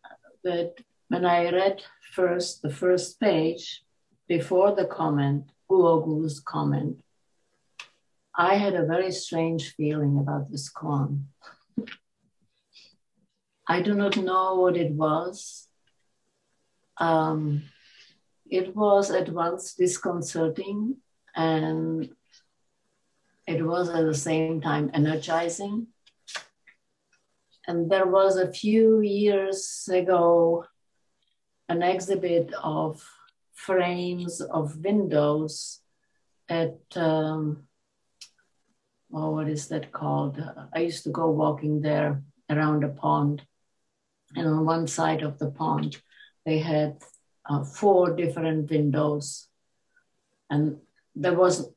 that 0.42 0.74
when 1.08 1.26
I 1.26 1.50
read 1.50 1.82
first 2.12 2.62
the 2.62 2.70
first 2.70 3.20
page 3.20 3.82
before 4.28 4.74
the 4.74 4.86
comment, 4.86 5.50
Guogu's 5.70 6.40
comment, 6.40 7.02
I 8.34 8.54
had 8.54 8.74
a 8.74 8.86
very 8.86 9.12
strange 9.12 9.74
feeling 9.74 10.18
about 10.18 10.50
this 10.50 10.70
koan. 10.72 11.24
I 13.66 13.82
do 13.82 13.94
not 13.94 14.16
know 14.16 14.56
what 14.56 14.76
it 14.76 14.92
was. 14.92 15.68
Um, 16.96 17.64
it 18.50 18.74
was 18.74 19.10
at 19.10 19.28
once 19.28 19.74
disconcerting 19.74 20.96
and 21.34 22.10
it 23.46 23.64
was 23.64 23.88
at 23.88 24.04
the 24.04 24.14
same 24.14 24.60
time 24.60 24.90
energizing. 24.94 25.88
And 27.66 27.90
there 27.90 28.06
was 28.06 28.36
a 28.36 28.52
few 28.52 29.00
years 29.00 29.88
ago 29.90 30.64
an 31.68 31.82
exhibit 31.82 32.52
of 32.62 33.02
frames 33.66 34.40
of 34.40 34.76
windows 34.84 35.80
at 36.48 36.78
um, 36.96 37.64
oh, 39.12 39.30
what 39.30 39.48
is 39.48 39.68
that 39.68 39.92
called? 39.92 40.42
I 40.74 40.80
used 40.80 41.04
to 41.04 41.10
go 41.10 41.30
walking 41.30 41.80
there 41.80 42.22
around 42.50 42.84
a 42.84 42.88
pond, 42.88 43.42
and 44.36 44.46
on 44.46 44.64
one 44.64 44.86
side 44.86 45.22
of 45.22 45.38
the 45.38 45.50
pond, 45.50 46.00
they 46.44 46.58
had 46.58 46.98
uh, 47.48 47.64
four 47.64 48.16
different 48.16 48.70
windows, 48.70 49.48
and 50.50 50.78
there 51.14 51.34
was 51.34 51.70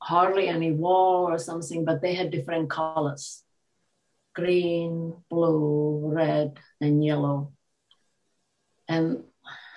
hardly 0.00 0.48
any 0.48 0.72
wall 0.72 1.26
or 1.28 1.38
something, 1.38 1.84
but 1.84 2.00
they 2.02 2.14
had 2.14 2.30
different 2.30 2.70
colors 2.70 3.44
green, 4.34 5.16
blue, 5.28 6.12
red, 6.14 6.60
and 6.80 7.04
yellow. 7.04 7.52
And 8.86 9.24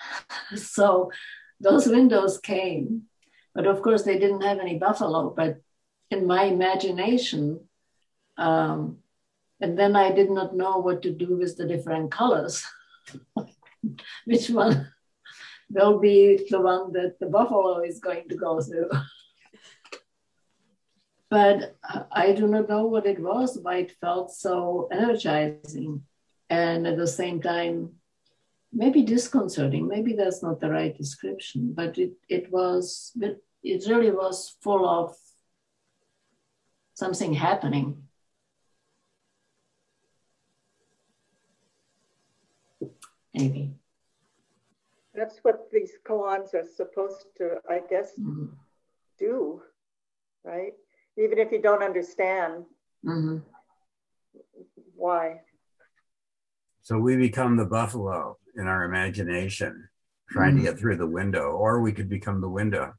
so 0.55 1.11
those 1.61 1.87
windows 1.87 2.39
came, 2.39 3.03
but 3.53 3.67
of 3.67 3.81
course 3.81 4.03
they 4.03 4.17
didn't 4.17 4.41
have 4.41 4.59
any 4.59 4.77
buffalo. 4.77 5.29
But 5.29 5.61
in 6.09 6.27
my 6.27 6.43
imagination, 6.43 7.61
um, 8.37 8.97
and 9.59 9.77
then 9.77 9.95
I 9.95 10.11
did 10.11 10.31
not 10.31 10.55
know 10.55 10.79
what 10.79 11.03
to 11.03 11.11
do 11.11 11.37
with 11.37 11.55
the 11.57 11.67
different 11.67 12.11
colors. 12.11 12.63
Which 14.25 14.49
one 14.49 14.91
will 15.69 15.99
be 15.99 16.47
the 16.49 16.59
one 16.59 16.93
that 16.93 17.19
the 17.19 17.27
buffalo 17.27 17.81
is 17.83 17.99
going 17.99 18.27
to 18.29 18.35
go 18.35 18.59
through? 18.61 18.89
but 21.29 21.77
I 22.11 22.33
do 22.33 22.47
not 22.47 22.67
know 22.67 22.85
what 22.85 23.05
it 23.05 23.19
was, 23.19 23.57
why 23.61 23.77
it 23.77 23.95
felt 24.01 24.31
so 24.31 24.89
energizing. 24.91 26.03
And 26.49 26.85
at 26.87 26.97
the 26.97 27.07
same 27.07 27.41
time, 27.41 28.00
maybe 28.73 29.03
disconcerting. 29.03 29.87
Maybe 29.87 30.13
that's 30.13 30.41
not 30.41 30.59
the 30.59 30.69
right 30.69 30.97
description, 30.97 31.73
but 31.73 31.97
it, 31.97 32.13
it 32.29 32.51
was, 32.51 33.11
it, 33.19 33.43
it 33.63 33.87
really 33.87 34.11
was 34.11 34.55
full 34.61 34.87
of 34.87 35.15
something 36.93 37.33
happening. 37.33 38.03
Maybe. 43.33 43.73
That's 45.13 45.39
what 45.41 45.69
these 45.71 45.93
koans 46.07 46.53
are 46.53 46.65
supposed 46.65 47.27
to, 47.37 47.57
I 47.69 47.81
guess, 47.89 48.11
mm-hmm. 48.19 48.45
do, 49.19 49.61
right? 50.43 50.73
Even 51.17 51.37
if 51.37 51.51
you 51.51 51.61
don't 51.61 51.83
understand 51.83 52.65
mm-hmm. 53.05 53.37
why. 54.95 55.41
So 56.81 56.97
we 56.97 57.15
become 57.17 57.57
the 57.57 57.65
buffalo 57.65 58.37
in 58.55 58.67
our 58.67 58.83
imagination, 58.83 59.87
trying 60.29 60.55
mm. 60.55 60.57
to 60.57 60.63
get 60.63 60.79
through 60.79 60.97
the 60.97 61.07
window, 61.07 61.51
or 61.51 61.81
we 61.81 61.91
could 61.91 62.09
become 62.09 62.41
the 62.41 62.49
window. 62.49 62.93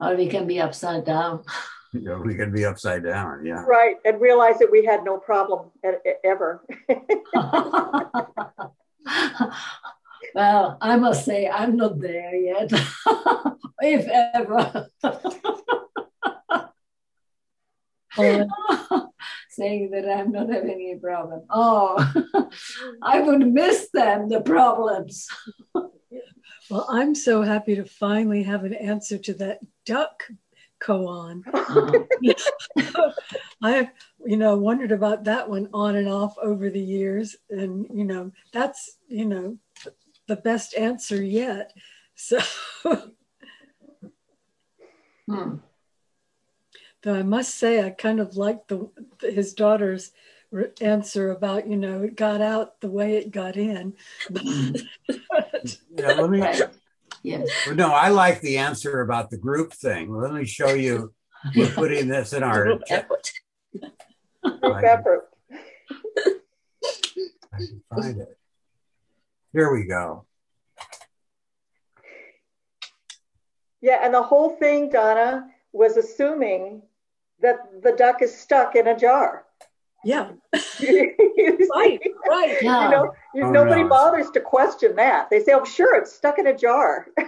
Or 0.00 0.14
we 0.14 0.28
can 0.28 0.46
be 0.46 0.60
upside 0.60 1.04
down. 1.04 1.42
Yeah, 1.92 2.18
we 2.18 2.34
can 2.34 2.52
be 2.52 2.64
upside 2.64 3.02
down. 3.02 3.44
Yeah. 3.44 3.64
Right. 3.64 3.96
And 4.04 4.20
realize 4.20 4.58
that 4.58 4.70
we 4.70 4.84
had 4.84 5.04
no 5.04 5.18
problem 5.18 5.70
ever. 6.22 6.62
well, 10.34 10.78
I 10.80 10.96
must 10.96 11.24
say, 11.24 11.48
I'm 11.48 11.76
not 11.76 11.98
there 11.98 12.34
yet, 12.34 12.70
if 13.80 14.06
ever. 14.34 14.88
saying 19.58 19.90
that 19.90 20.08
I'm 20.08 20.32
not 20.32 20.48
having 20.48 20.70
any 20.70 20.96
problem. 20.96 21.42
Oh, 21.50 21.96
I 23.02 23.20
would 23.20 23.52
miss 23.52 23.90
them, 23.92 24.28
the 24.28 24.40
problems. 24.40 25.26
well, 26.70 26.86
I'm 26.88 27.14
so 27.14 27.42
happy 27.42 27.74
to 27.76 27.84
finally 27.84 28.42
have 28.44 28.64
an 28.64 28.74
answer 28.74 29.18
to 29.18 29.34
that 29.34 29.60
duck 29.84 30.24
koan. 30.80 31.42
Uh-huh. 31.52 33.12
I've, 33.62 33.88
you 34.24 34.36
know, 34.36 34.56
wondered 34.56 34.92
about 34.92 35.24
that 35.24 35.50
one 35.50 35.68
on 35.74 35.96
and 35.96 36.08
off 36.08 36.36
over 36.42 36.70
the 36.70 36.80
years. 36.80 37.36
And, 37.50 37.86
you 37.92 38.04
know, 38.04 38.30
that's, 38.52 38.98
you 39.08 39.24
know, 39.24 39.58
the 40.28 40.36
best 40.36 40.74
answer 40.76 41.22
yet. 41.22 41.72
So 42.14 42.38
Hmm. 45.28 45.56
Though 47.08 47.14
I 47.14 47.22
must 47.22 47.54
say, 47.54 47.82
I 47.82 47.88
kind 47.88 48.20
of 48.20 48.36
liked 48.36 48.68
the 48.68 48.90
his 49.22 49.54
daughter's 49.54 50.12
answer 50.82 51.30
about 51.30 51.66
you 51.66 51.78
know 51.78 52.02
it 52.02 52.16
got 52.16 52.42
out 52.42 52.82
the 52.82 52.90
way 52.90 53.16
it 53.16 53.30
got 53.30 53.56
in. 53.56 53.94
But- 54.28 54.82
Yeah, 55.96 56.12
let 56.12 56.28
me. 56.28 56.42
Right. 56.42 56.60
Yes. 57.22 57.48
No, 57.74 57.92
I 57.94 58.10
like 58.10 58.42
the 58.42 58.58
answer 58.58 59.00
about 59.00 59.30
the 59.30 59.38
group 59.38 59.72
thing. 59.72 60.14
Let 60.14 60.34
me 60.34 60.44
show 60.44 60.74
you. 60.74 61.14
We're 61.56 61.70
putting 61.70 62.08
this 62.08 62.34
in 62.34 62.42
our. 62.42 62.64
Group 62.64 62.82
effort. 62.90 63.32
Group 64.42 64.84
effort. 64.84 65.30
I 67.54 67.56
can 67.56 67.82
find 67.88 68.20
it. 68.20 68.38
Here 69.54 69.72
we 69.72 69.84
go. 69.84 70.26
Yeah, 73.80 74.00
and 74.02 74.12
the 74.12 74.22
whole 74.22 74.56
thing, 74.56 74.90
Donna, 74.90 75.48
was 75.72 75.96
assuming 75.96 76.82
that 77.40 77.82
the 77.82 77.92
duck 77.92 78.22
is 78.22 78.36
stuck 78.36 78.74
in 78.76 78.86
a 78.88 78.96
jar. 78.98 79.44
yeah, 80.04 80.30
right, 80.52 82.00
right. 82.30 82.56
Yeah. 82.62 82.84
You 82.84 82.90
know, 82.90 83.04
you- 83.34 83.44
Oh, 83.44 83.50
nobody 83.50 83.82
no. 83.82 83.88
bothers 83.88 84.30
to 84.30 84.40
question 84.40 84.94
that. 84.96 85.28
They 85.30 85.40
say, 85.42 85.52
"Oh, 85.52 85.64
sure, 85.64 85.96
it's 85.96 86.12
stuck 86.12 86.38
in 86.38 86.46
a 86.46 86.56
jar." 86.56 87.06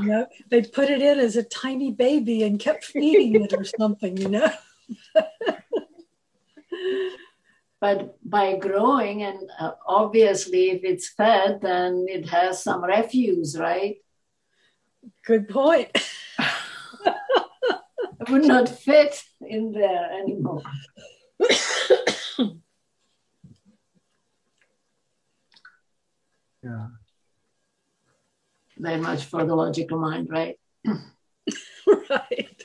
You 0.00 0.06
know, 0.06 0.26
they 0.48 0.62
put 0.62 0.90
it 0.90 1.02
in 1.02 1.18
as 1.18 1.34
a 1.36 1.42
tiny 1.42 1.90
baby 1.90 2.44
and 2.44 2.60
kept 2.60 2.84
feeding 2.84 3.42
it 3.42 3.52
or 3.52 3.64
something. 3.64 4.16
You 4.16 4.28
know. 4.28 4.50
But 7.80 8.16
by 8.28 8.56
growing, 8.56 9.22
and 9.22 9.38
uh, 9.58 9.72
obviously, 9.86 10.70
if 10.70 10.82
it's 10.82 11.08
fed, 11.10 11.60
then 11.62 12.06
it 12.08 12.28
has 12.28 12.62
some 12.62 12.82
refuse, 12.84 13.56
right? 13.56 13.96
Good 15.24 15.48
point. 15.48 15.90
It 18.20 18.30
would 18.30 18.44
not 18.44 18.68
fit 18.68 19.22
in 19.40 19.72
there 19.72 20.12
anymore. 20.12 20.62
Yeah. 26.62 26.88
Very 28.76 29.00
much 29.00 29.24
for 29.24 29.44
the 29.44 29.54
logical 29.54 29.98
mind, 29.98 30.28
right? 30.30 30.56
right. 32.10 32.64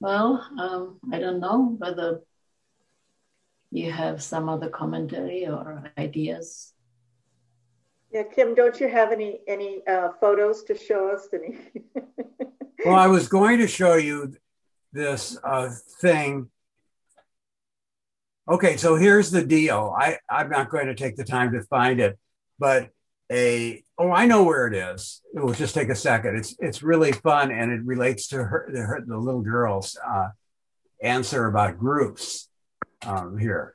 Well, 0.00 0.46
um, 0.58 0.98
I 1.12 1.18
don't 1.18 1.40
know 1.40 1.76
whether 1.78 2.20
you 3.70 3.90
have 3.90 4.22
some 4.22 4.48
other 4.48 4.68
commentary 4.68 5.46
or 5.46 5.90
ideas. 5.96 6.72
Yeah, 8.14 8.22
Kim, 8.22 8.54
don't 8.54 8.78
you 8.78 8.88
have 8.88 9.10
any 9.10 9.40
any 9.48 9.84
uh, 9.88 10.10
photos 10.20 10.62
to 10.64 10.78
show 10.78 11.08
us? 11.08 11.28
Any? 11.32 11.58
Well, 12.84 12.96
I 12.96 13.06
was 13.06 13.28
going 13.28 13.60
to 13.60 13.66
show 13.66 13.94
you 13.94 14.34
this 14.92 15.38
uh, 15.42 15.70
thing. 16.02 16.50
Okay, 18.46 18.76
so 18.76 18.96
here's 18.96 19.30
the 19.30 19.42
deal. 19.42 19.94
I, 19.98 20.18
I'm 20.28 20.50
not 20.50 20.68
going 20.68 20.88
to 20.88 20.94
take 20.94 21.16
the 21.16 21.24
time 21.24 21.52
to 21.52 21.62
find 21.62 21.98
it, 21.98 22.18
but 22.58 22.90
a 23.32 23.82
oh, 23.96 24.10
I 24.10 24.26
know 24.26 24.42
where 24.42 24.66
it 24.66 24.74
is. 24.74 25.22
It 25.34 25.40
will 25.40 25.54
just 25.54 25.74
take 25.74 25.88
a 25.88 25.94
second. 25.94 26.36
It's 26.36 26.54
it's 26.58 26.82
really 26.82 27.12
fun 27.12 27.50
and 27.50 27.72
it 27.72 27.80
relates 27.86 28.28
to 28.28 28.44
her, 28.44 28.68
the, 28.70 28.80
her, 28.80 29.02
the 29.06 29.16
little 29.16 29.40
girl's 29.40 29.96
uh, 30.06 30.28
answer 31.02 31.46
about 31.46 31.78
groups 31.78 32.50
um, 33.06 33.38
here. 33.38 33.73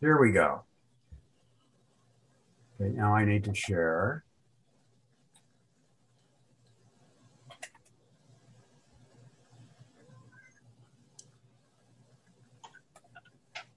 Here 0.00 0.20
we 0.20 0.30
go. 0.30 0.62
Okay, 2.80 2.94
now 2.94 3.14
I 3.14 3.24
need 3.24 3.44
to 3.44 3.54
share. 3.54 4.24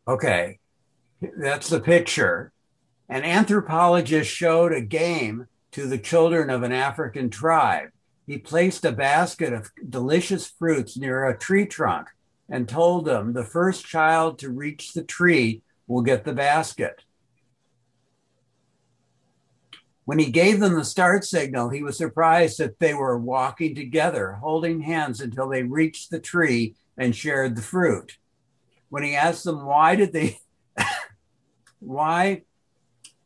Okay, 0.07 0.59
that's 1.37 1.69
the 1.69 1.79
picture. 1.79 2.51
An 3.09 3.23
anthropologist 3.23 4.29
showed 4.29 4.73
a 4.73 4.81
game 4.81 5.47
to 5.71 5.87
the 5.87 5.97
children 5.97 6.49
of 6.49 6.63
an 6.63 6.71
African 6.71 7.29
tribe. 7.29 7.89
He 8.27 8.37
placed 8.37 8.85
a 8.85 8.91
basket 8.91 9.53
of 9.53 9.71
delicious 9.89 10.47
fruits 10.47 10.97
near 10.97 11.25
a 11.25 11.37
tree 11.37 11.65
trunk 11.65 12.09
and 12.49 12.67
told 12.67 13.05
them 13.05 13.33
the 13.33 13.43
first 13.43 13.85
child 13.85 14.37
to 14.39 14.49
reach 14.49 14.93
the 14.93 15.03
tree 15.03 15.63
will 15.87 16.01
get 16.01 16.23
the 16.23 16.33
basket. 16.33 17.03
When 20.05 20.19
he 20.19 20.31
gave 20.31 20.59
them 20.59 20.75
the 20.75 20.83
start 20.83 21.23
signal, 21.23 21.69
he 21.69 21.83
was 21.83 21.97
surprised 21.97 22.57
that 22.57 22.79
they 22.79 22.93
were 22.93 23.17
walking 23.17 23.75
together, 23.75 24.33
holding 24.33 24.81
hands 24.81 25.21
until 25.21 25.47
they 25.47 25.63
reached 25.63 26.09
the 26.09 26.19
tree 26.19 26.75
and 26.97 27.15
shared 27.15 27.55
the 27.55 27.61
fruit. 27.61 28.17
When 28.89 29.03
he 29.03 29.15
asked 29.15 29.45
them 29.45 29.65
why 29.65 29.95
did 29.95 30.11
they 30.11 30.39
why 31.79 32.43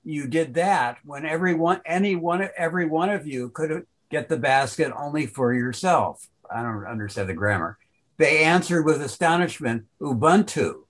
you 0.04 0.28
did 0.28 0.54
that 0.54 0.98
when 1.04 1.26
every 1.26 1.56
one 1.56 1.82
any 1.86 2.16
one 2.16 2.48
every 2.56 2.86
one 2.86 3.10
of 3.10 3.26
you 3.26 3.50
could 3.50 3.88
get 4.12 4.30
the 4.30 4.38
basket 4.38 4.94
only 4.96 5.26
for 5.26 5.54
yourself. 5.54 6.28
I 6.54 6.62
don't 6.62 6.86
understand 6.86 7.28
the 7.28 7.34
grammar. 7.34 7.78
They 8.18 8.44
answered 8.44 8.86
with 8.86 9.02
astonishment, 9.02 9.86
Ubuntu. 10.00 10.85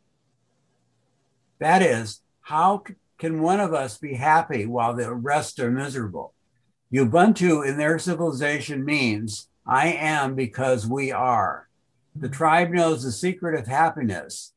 That 1.59 1.81
is, 1.81 2.21
how 2.41 2.83
can 3.17 3.41
one 3.41 3.59
of 3.59 3.73
us 3.73 3.97
be 3.97 4.15
happy 4.15 4.65
while 4.65 4.93
the 4.93 5.13
rest 5.13 5.59
are 5.59 5.71
miserable? 5.71 6.33
Ubuntu 6.93 7.67
in 7.67 7.77
their 7.77 7.97
civilization 7.99 8.85
means 8.85 9.49
I 9.65 9.87
am 9.87 10.35
because 10.35 10.87
we 10.87 11.11
are. 11.11 11.67
The 12.15 12.29
tribe 12.29 12.71
knows 12.71 13.03
the 13.03 13.11
secret 13.11 13.59
of 13.59 13.67
happiness 13.67 14.53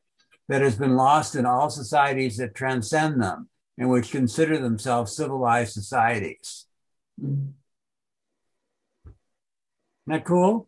that 0.47 0.61
has 0.61 0.75
been 0.75 0.95
lost 0.95 1.35
in 1.35 1.45
all 1.45 1.69
societies 1.69 2.37
that 2.37 2.55
transcend 2.55 3.21
them 3.21 3.49
and 3.77 3.89
which 3.89 4.11
consider 4.11 4.57
themselves 4.57 5.15
civilized 5.15 5.73
societies. 5.73 6.65
Isn't 7.21 7.55
that 10.07 10.25
cool? 10.25 10.67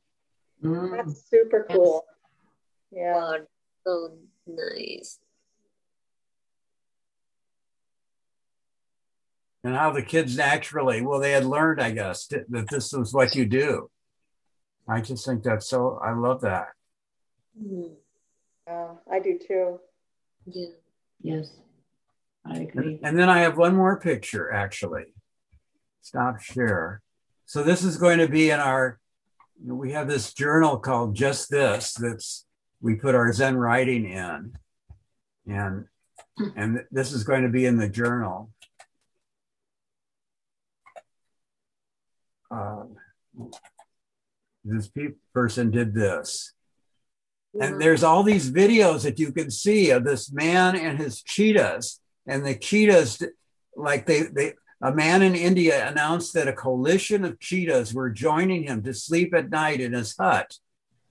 Mm. 0.63 0.97
That's 0.97 1.29
super 1.29 1.65
cool. 1.69 2.05
Yeah. 2.91 3.13
Wow, 3.13 3.37
so 3.85 4.17
nice. 4.47 5.19
And 9.63 9.75
how 9.75 9.91
the 9.91 10.01
kids 10.01 10.35
naturally, 10.37 11.01
well, 11.01 11.19
they 11.19 11.31
had 11.31 11.45
learned, 11.45 11.81
I 11.81 11.91
guess, 11.91 12.25
that 12.27 12.49
that 12.49 12.69
this 12.69 12.91
was 12.93 13.13
what 13.13 13.35
you 13.35 13.45
do. 13.45 13.89
I 14.87 15.01
just 15.01 15.25
think 15.25 15.43
that's 15.43 15.67
so, 15.67 15.99
I 16.03 16.13
love 16.13 16.41
that. 16.41 16.69
Mm, 17.61 17.91
Yeah, 18.67 18.93
I 19.11 19.19
do 19.19 19.37
too. 19.37 19.79
yeah. 20.47 20.65
Yes, 21.21 21.51
I 22.43 22.57
agree. 22.61 22.99
And 23.03 23.17
then 23.17 23.29
I 23.29 23.41
have 23.41 23.55
one 23.55 23.75
more 23.75 23.99
picture, 23.99 24.51
actually. 24.51 25.13
Stop 26.01 26.41
share. 26.41 27.01
So 27.45 27.61
this 27.61 27.83
is 27.83 27.97
going 27.97 28.17
to 28.17 28.27
be 28.27 28.49
in 28.49 28.59
our, 28.59 28.99
we 29.63 29.91
have 29.91 30.07
this 30.07 30.33
journal 30.33 30.79
called 30.79 31.13
Just 31.13 31.51
This 31.51 31.93
that's, 31.93 32.47
we 32.81 32.95
put 32.95 33.13
our 33.13 33.31
Zen 33.31 33.55
writing 33.55 34.05
in. 34.09 34.53
And, 35.45 35.85
and 36.55 36.83
this 36.89 37.11
is 37.13 37.23
going 37.23 37.43
to 37.43 37.49
be 37.49 37.67
in 37.67 37.77
the 37.77 37.89
journal. 37.89 38.49
Um, 42.51 42.95
this 44.63 44.87
pe- 44.89 45.15
person 45.33 45.71
did 45.71 45.93
this. 45.93 46.53
And 47.59 47.81
there's 47.81 48.03
all 48.03 48.23
these 48.23 48.51
videos 48.51 49.03
that 49.03 49.19
you 49.19 49.31
can 49.31 49.51
see 49.51 49.89
of 49.89 50.03
this 50.03 50.31
man 50.31 50.75
and 50.75 50.99
his 50.99 51.21
cheetahs. 51.21 51.99
And 52.27 52.45
the 52.45 52.55
cheetahs, 52.55 53.21
like 53.75 54.05
they, 54.05 54.21
they, 54.23 54.53
a 54.81 54.93
man 54.93 55.21
in 55.21 55.35
India 55.35 55.87
announced 55.87 56.33
that 56.33 56.47
a 56.47 56.53
coalition 56.53 57.25
of 57.25 57.39
cheetahs 57.39 57.93
were 57.93 58.09
joining 58.09 58.63
him 58.63 58.83
to 58.83 58.93
sleep 58.93 59.33
at 59.33 59.49
night 59.49 59.81
in 59.81 59.93
his 59.93 60.15
hut. 60.17 60.57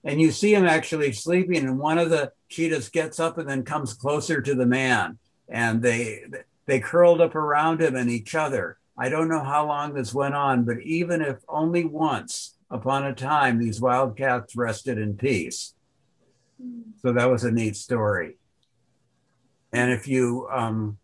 And 0.03 0.19
you 0.19 0.31
see 0.31 0.53
him 0.53 0.65
actually 0.65 1.11
sleeping, 1.11 1.57
and 1.57 1.77
one 1.77 1.99
of 1.99 2.09
the 2.09 2.31
cheetahs 2.49 2.89
gets 2.89 3.19
up 3.19 3.37
and 3.37 3.47
then 3.47 3.63
comes 3.63 3.93
closer 3.93 4.41
to 4.41 4.55
the 4.55 4.65
man. 4.65 5.19
And 5.47 5.81
they 5.81 6.23
they 6.65 6.79
curled 6.79 7.21
up 7.21 7.35
around 7.35 7.81
him 7.81 7.95
and 7.95 8.09
each 8.09 8.33
other. 8.33 8.77
I 9.01 9.09
don't 9.09 9.29
know 9.29 9.43
how 9.43 9.65
long 9.65 9.95
this 9.95 10.13
went 10.13 10.35
on, 10.35 10.63
but 10.63 10.79
even 10.81 11.23
if 11.23 11.37
only 11.49 11.85
once 11.85 12.55
upon 12.69 13.03
a 13.03 13.15
time, 13.15 13.57
these 13.57 13.81
wildcats 13.81 14.55
rested 14.55 14.99
in 14.99 15.17
peace. 15.17 15.73
So 17.01 17.11
that 17.11 17.27
was 17.27 17.43
a 17.43 17.51
neat 17.51 17.75
story. 17.75 18.37
And 19.73 19.91
if 19.91 20.07
you 20.07 20.47
um, 20.53 20.99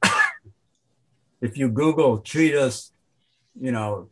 if 1.40 1.58
you 1.58 1.70
Google 1.70 2.20
cheetahs, 2.20 2.92
you 3.60 3.72
know, 3.72 4.08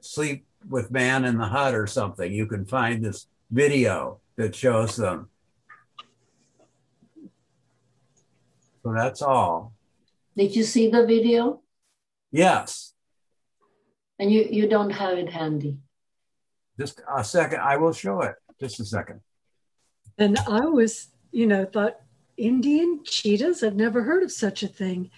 sleep 0.00 0.46
with 0.66 0.90
man 0.90 1.26
in 1.26 1.36
the 1.36 1.44
hut 1.44 1.74
or 1.74 1.86
something, 1.86 2.32
you 2.32 2.46
can 2.46 2.64
find 2.64 3.04
this 3.04 3.26
video 3.50 4.20
that 4.36 4.54
shows 4.54 4.96
them. 4.96 5.28
So 8.82 8.94
that's 8.96 9.20
all. 9.20 9.74
Did 10.38 10.56
you 10.56 10.64
see 10.64 10.88
the 10.88 11.04
video? 11.04 11.60
Yes. 12.30 12.92
And 14.18 14.30
you, 14.30 14.46
you 14.50 14.68
don't 14.68 14.90
have 14.90 15.18
it 15.18 15.30
handy. 15.30 15.78
Just 16.78 17.00
a 17.14 17.24
second. 17.24 17.60
I 17.60 17.76
will 17.76 17.92
show 17.92 18.20
it. 18.20 18.34
Just 18.58 18.80
a 18.80 18.84
second. 18.84 19.20
And 20.18 20.38
I 20.40 20.66
was, 20.66 21.08
you 21.32 21.46
know, 21.46 21.64
thought 21.64 22.00
Indian 22.36 23.00
cheetahs? 23.04 23.62
I've 23.62 23.76
never 23.76 24.02
heard 24.02 24.22
of 24.22 24.32
such 24.32 24.62
a 24.62 24.68
thing. 24.68 25.10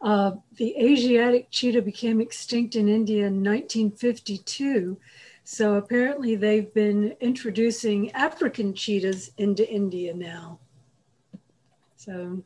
Uh, 0.00 0.32
the 0.56 0.76
Asiatic 0.78 1.50
cheetah 1.50 1.82
became 1.82 2.20
extinct 2.20 2.76
in 2.76 2.88
India 2.88 3.26
in 3.26 3.42
1952. 3.42 4.98
So 5.44 5.74
apparently 5.76 6.34
they've 6.34 6.72
been 6.74 7.16
introducing 7.20 8.10
African 8.12 8.74
cheetahs 8.74 9.30
into 9.38 9.68
India 9.70 10.12
now. 10.12 10.58
So 11.96 12.42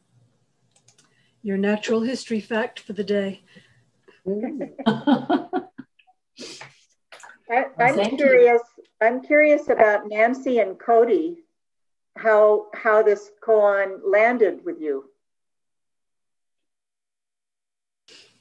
your 1.43 1.57
natural 1.57 2.03
history 2.03 2.41
fact 2.41 2.79
for 2.81 2.93
the 2.93 3.05
day. 3.05 3.43
I, 7.51 7.65
am 7.79 8.17
curious. 8.17 8.63
You. 8.77 8.85
I'm 9.01 9.23
curious 9.23 9.69
about 9.69 10.09
Nancy 10.09 10.59
and 10.59 10.79
Cody. 10.79 11.39
How 12.17 12.67
how 12.75 13.03
this 13.03 13.31
koan 13.43 14.01
landed 14.05 14.65
with 14.65 14.81
you? 14.81 15.05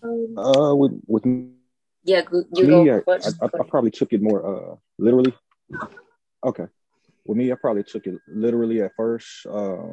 Uh, 0.03 0.75
with 0.75 0.99
with 1.07 1.25
yeah, 2.03 2.21
you 2.31 2.67
me, 2.67 2.91
I, 2.91 3.01
I, 3.07 3.19
I, 3.43 3.63
probably 3.67 3.91
took 3.91 4.13
it 4.13 4.21
more 4.21 4.45
uh 4.45 4.75
literally. 4.97 5.33
Okay, 6.45 6.65
with 7.25 7.37
me, 7.37 7.51
I 7.51 7.55
probably 7.55 7.83
took 7.83 8.07
it 8.07 8.19
literally 8.27 8.81
at 8.81 8.91
first, 8.95 9.45
uh, 9.45 9.91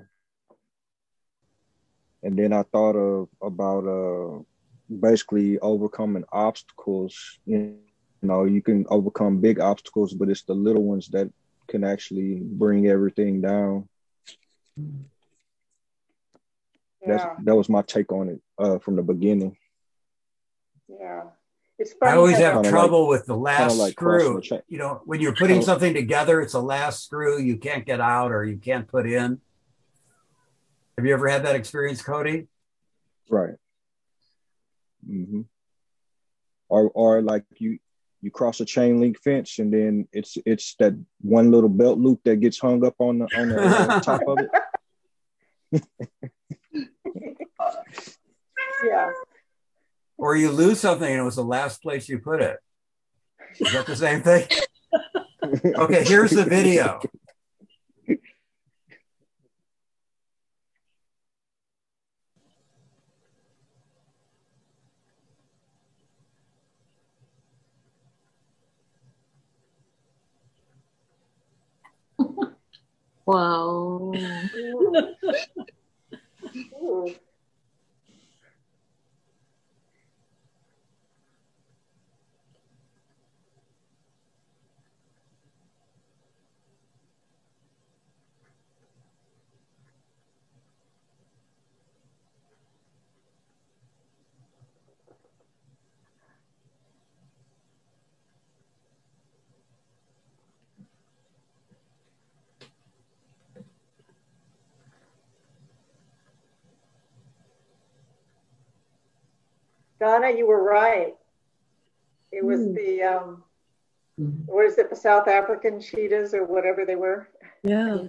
and 2.22 2.38
then 2.38 2.52
I 2.52 2.62
thought 2.62 2.94
of 2.96 3.28
about 3.42 3.84
uh 3.86 4.42
basically 4.88 5.58
overcoming 5.58 6.24
obstacles. 6.32 7.38
You 7.44 7.76
know, 8.22 8.44
you 8.44 8.62
can 8.62 8.86
overcome 8.88 9.40
big 9.40 9.60
obstacles, 9.60 10.14
but 10.14 10.28
it's 10.28 10.42
the 10.42 10.54
little 10.54 10.84
ones 10.84 11.08
that 11.08 11.30
can 11.68 11.84
actually 11.84 12.40
bring 12.42 12.86
everything 12.86 13.40
down. 13.40 13.88
Yeah. 14.76 14.84
That's 17.06 17.24
that 17.44 17.56
was 17.56 17.68
my 17.68 17.82
take 17.82 18.10
on 18.12 18.28
it 18.28 18.40
uh, 18.58 18.78
from 18.78 18.96
the 18.96 19.02
beginning. 19.02 19.56
Yeah. 20.88 21.24
It's 21.78 21.92
funny 21.92 22.12
I 22.12 22.16
always 22.16 22.38
have 22.38 22.62
trouble 22.62 23.02
like, 23.02 23.18
with 23.18 23.26
the 23.26 23.36
last 23.36 23.76
like 23.76 23.92
screw. 23.92 24.40
You 24.66 24.78
know, 24.78 25.02
when 25.04 25.20
you're 25.20 25.34
putting 25.34 25.60
something 25.60 25.92
together, 25.92 26.40
it's 26.40 26.54
a 26.54 26.60
last 26.60 27.04
screw 27.04 27.38
you 27.38 27.58
can't 27.58 27.84
get 27.84 28.00
out 28.00 28.32
or 28.32 28.44
you 28.44 28.56
can't 28.56 28.88
put 28.88 29.06
in. 29.06 29.40
Have 30.96 31.04
you 31.04 31.12
ever 31.12 31.28
had 31.28 31.44
that 31.44 31.54
experience, 31.54 32.00
Cody? 32.00 32.46
Right. 33.28 33.56
Mm-hmm. 35.08 35.42
Or, 36.68 36.90
or 36.90 37.22
like 37.22 37.44
you, 37.58 37.78
you 38.22 38.30
cross 38.30 38.60
a 38.60 38.64
chain 38.64 39.00
link 39.00 39.20
fence 39.22 39.58
and 39.58 39.72
then 39.72 40.08
it's 40.12 40.36
it's 40.44 40.74
that 40.80 40.94
one 41.20 41.50
little 41.52 41.68
belt 41.68 41.98
loop 41.98 42.20
that 42.24 42.40
gets 42.40 42.58
hung 42.58 42.84
up 42.84 42.94
on 42.98 43.18
the 43.18 43.28
on 43.38 43.48
the 43.50 43.62
uh, 43.62 44.00
top 44.08 44.22
of 44.26 44.38
it. 45.72 45.82
yeah 48.84 49.10
or 50.18 50.36
you 50.36 50.50
lose 50.50 50.80
something 50.80 51.08
and 51.08 51.20
it 51.20 51.24
was 51.24 51.36
the 51.36 51.44
last 51.44 51.82
place 51.82 52.08
you 52.08 52.18
put 52.18 52.40
it. 52.42 52.58
Is 53.58 53.72
that 53.72 53.86
the 53.86 53.96
same 53.96 54.22
thing? 54.22 54.46
okay, 55.76 56.04
here's 56.04 56.30
the 56.30 56.44
video. 56.44 57.00
Wow. 73.26 74.12
Donna, 109.98 110.30
you 110.30 110.46
were 110.46 110.62
right. 110.62 111.14
It 112.32 112.44
was 112.44 112.60
mm. 112.60 112.74
the 112.74 113.02
um, 113.02 113.44
mm. 114.20 114.44
what 114.46 114.66
is 114.66 114.78
it? 114.78 114.90
The 114.90 114.96
South 114.96 115.28
African 115.28 115.80
cheetahs 115.80 116.34
or 116.34 116.44
whatever 116.44 116.84
they 116.84 116.96
were. 116.96 117.28
Yeah. 117.62 118.08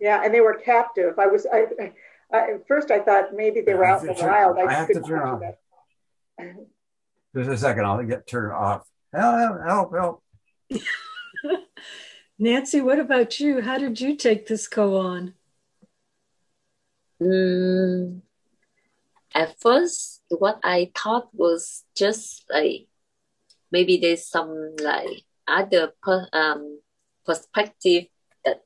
Yeah, 0.00 0.22
and 0.24 0.34
they 0.34 0.40
were 0.40 0.54
captive. 0.54 1.18
I 1.18 1.26
was 1.26 1.46
I, 1.50 1.66
I 1.80 1.92
at 2.32 2.66
first 2.66 2.90
I 2.90 3.00
thought 3.00 3.34
maybe 3.34 3.60
they 3.60 3.74
were 3.74 3.84
out 3.84 4.02
in 4.02 4.08
the 4.08 4.14
turn, 4.14 4.30
wild. 4.30 4.58
I, 4.58 4.62
I 4.62 4.72
have 4.72 4.88
to 4.88 5.00
turn 5.00 5.22
off. 5.22 5.40
That. 5.40 5.58
Just 7.34 7.50
a 7.50 7.56
second, 7.56 7.84
I'll 7.84 8.02
get 8.02 8.26
turned 8.26 8.52
off. 8.52 8.86
Help! 9.12 9.60
Help! 9.64 9.94
Help! 9.94 10.22
Nancy, 12.38 12.80
what 12.80 12.98
about 12.98 13.38
you? 13.38 13.60
How 13.60 13.78
did 13.78 14.00
you 14.00 14.16
take 14.16 14.46
this 14.46 14.68
koan? 14.68 15.34
Mm, 17.22 18.20
at 19.32 19.60
first, 19.60 20.22
what 20.38 20.60
I 20.62 20.90
thought 20.94 21.28
was 21.32 21.84
just 21.96 22.44
like 22.50 22.88
maybe 23.70 23.96
there's 23.96 24.26
some 24.26 24.76
like 24.80 25.24
other 25.48 25.92
per, 26.02 26.28
um, 26.32 26.80
perspective 27.26 28.04
that 28.44 28.62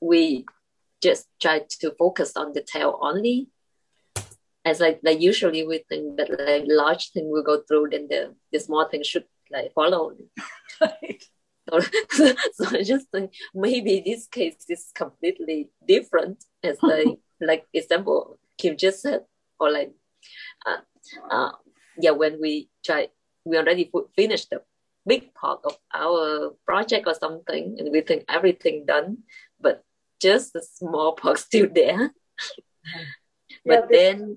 we 0.00 0.44
just 1.02 1.26
try 1.40 1.62
to 1.80 1.90
focus 1.98 2.36
on 2.36 2.52
the 2.52 2.62
tail 2.62 2.98
only. 3.00 3.48
As 4.64 4.80
like, 4.80 5.00
like 5.02 5.20
usually 5.20 5.66
we 5.66 5.84
think 5.88 6.16
that 6.16 6.30
like 6.30 6.64
large 6.66 7.10
thing 7.10 7.30
will 7.30 7.42
go 7.42 7.62
through, 7.66 7.90
then 7.90 8.08
the, 8.08 8.34
the 8.52 8.58
small 8.58 8.88
thing 8.88 9.02
should 9.02 9.24
like 9.50 9.72
follow. 9.74 10.12
Right. 10.80 11.24
So, 11.68 11.80
so 12.52 12.78
I 12.78 12.84
just 12.84 13.10
think 13.10 13.32
maybe 13.52 14.00
this 14.04 14.28
case 14.28 14.64
is 14.68 14.92
completely 14.94 15.68
different 15.88 16.44
as 16.62 16.78
like 16.82 17.18
like 17.40 17.64
example 17.74 18.38
Kim 18.56 18.76
just 18.76 19.02
said 19.02 19.22
or 19.58 19.72
like 19.72 19.92
uh, 20.66 20.80
uh, 21.30 21.52
yeah 21.98 22.10
when 22.10 22.40
we 22.40 22.68
try 22.84 23.08
we 23.44 23.56
already 23.56 23.90
finished 24.14 24.50
the 24.50 24.60
big 25.06 25.32
part 25.34 25.60
of 25.64 25.78
our 25.94 26.50
project 26.66 27.06
or 27.06 27.14
something 27.14 27.76
and 27.78 27.92
we 27.92 28.00
think 28.00 28.24
everything 28.28 28.84
done 28.84 29.18
but 29.60 29.84
just 30.20 30.52
the 30.52 30.62
small 30.62 31.12
part 31.12 31.38
still 31.46 31.68
there. 31.72 32.12
But 33.64 33.86
yeah, 33.90 33.98
then 33.98 34.36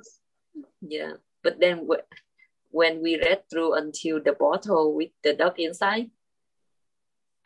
yeah 0.82 1.14
but 1.44 1.60
then 1.60 1.88
when 2.72 3.02
we 3.02 3.18
read 3.18 3.44
through 3.50 3.74
until 3.74 4.22
the 4.22 4.34
bottle 4.34 4.96
with 4.96 5.10
the 5.24 5.34
dog 5.34 5.60
inside 5.60 6.10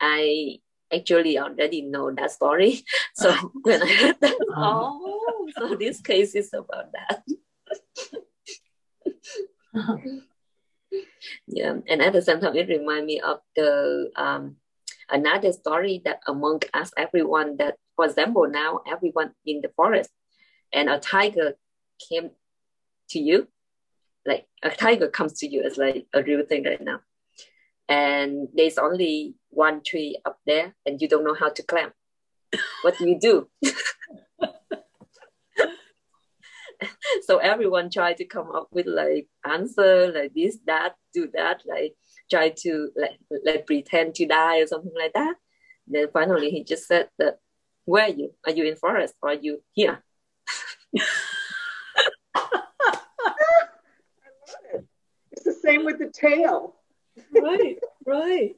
i 0.00 0.58
actually 0.92 1.38
already 1.38 1.82
know 1.82 2.10
that 2.12 2.30
story. 2.30 2.84
So 3.14 3.32
when 3.62 3.82
i 3.82 4.02
read 4.02 4.16
that 4.20 4.38
oh 4.56 5.48
so 5.58 5.74
this 5.76 6.00
case 6.00 6.34
is 6.34 6.52
about 6.52 6.92
that 6.92 7.24
yeah, 11.46 11.76
and 11.88 12.02
at 12.02 12.12
the 12.12 12.22
same 12.22 12.40
time, 12.40 12.56
it 12.56 12.68
reminds 12.68 13.06
me 13.06 13.20
of 13.20 13.40
the 13.56 14.10
um, 14.16 14.56
another 15.10 15.52
story 15.52 16.00
that 16.04 16.20
among 16.26 16.62
us, 16.72 16.92
everyone 16.96 17.56
that, 17.58 17.76
for 17.96 18.04
example, 18.04 18.48
now 18.48 18.80
everyone 18.86 19.32
in 19.44 19.60
the 19.60 19.70
forest, 19.76 20.10
and 20.72 20.88
a 20.88 20.98
tiger 20.98 21.54
came 22.08 22.30
to 23.10 23.18
you, 23.18 23.48
like 24.26 24.46
a 24.62 24.70
tiger 24.70 25.08
comes 25.08 25.38
to 25.40 25.48
you 25.48 25.62
as 25.62 25.76
like 25.76 26.06
a 26.14 26.22
real 26.22 26.44
thing 26.44 26.64
right 26.64 26.80
now, 26.80 27.00
and 27.88 28.48
there's 28.54 28.78
only 28.78 29.34
one 29.50 29.82
tree 29.82 30.18
up 30.24 30.38
there, 30.46 30.74
and 30.86 31.00
you 31.00 31.08
don't 31.08 31.24
know 31.24 31.34
how 31.34 31.50
to 31.50 31.62
climb. 31.62 31.92
What 32.82 32.98
do 32.98 33.08
you 33.08 33.18
do? 33.18 33.48
so 37.22 37.38
everyone 37.38 37.90
tried 37.90 38.16
to 38.18 38.24
come 38.24 38.50
up 38.50 38.68
with 38.72 38.86
like 38.86 39.28
answer 39.44 40.12
like 40.12 40.32
this, 40.34 40.58
that, 40.66 40.94
do 41.12 41.28
that, 41.34 41.62
like 41.66 41.94
try 42.30 42.50
to 42.50 42.90
like, 42.96 43.18
like 43.44 43.66
pretend 43.66 44.14
to 44.16 44.26
die 44.26 44.60
or 44.60 44.66
something 44.66 44.92
like 44.96 45.12
that. 45.14 45.36
Then 45.86 46.08
finally 46.12 46.50
he 46.50 46.64
just 46.64 46.86
said 46.86 47.08
that, 47.18 47.38
where 47.84 48.04
are 48.04 48.10
you? 48.10 48.32
Are 48.46 48.52
you 48.52 48.64
in 48.64 48.76
forest 48.76 49.14
or 49.22 49.30
are 49.30 49.34
you 49.34 49.62
here? 49.72 50.02
it. 50.92 51.02
It's 55.32 55.44
the 55.44 55.52
same 55.52 55.84
with 55.84 55.98
the 55.98 56.10
tail. 56.10 56.76
right, 57.32 57.78
right. 58.06 58.54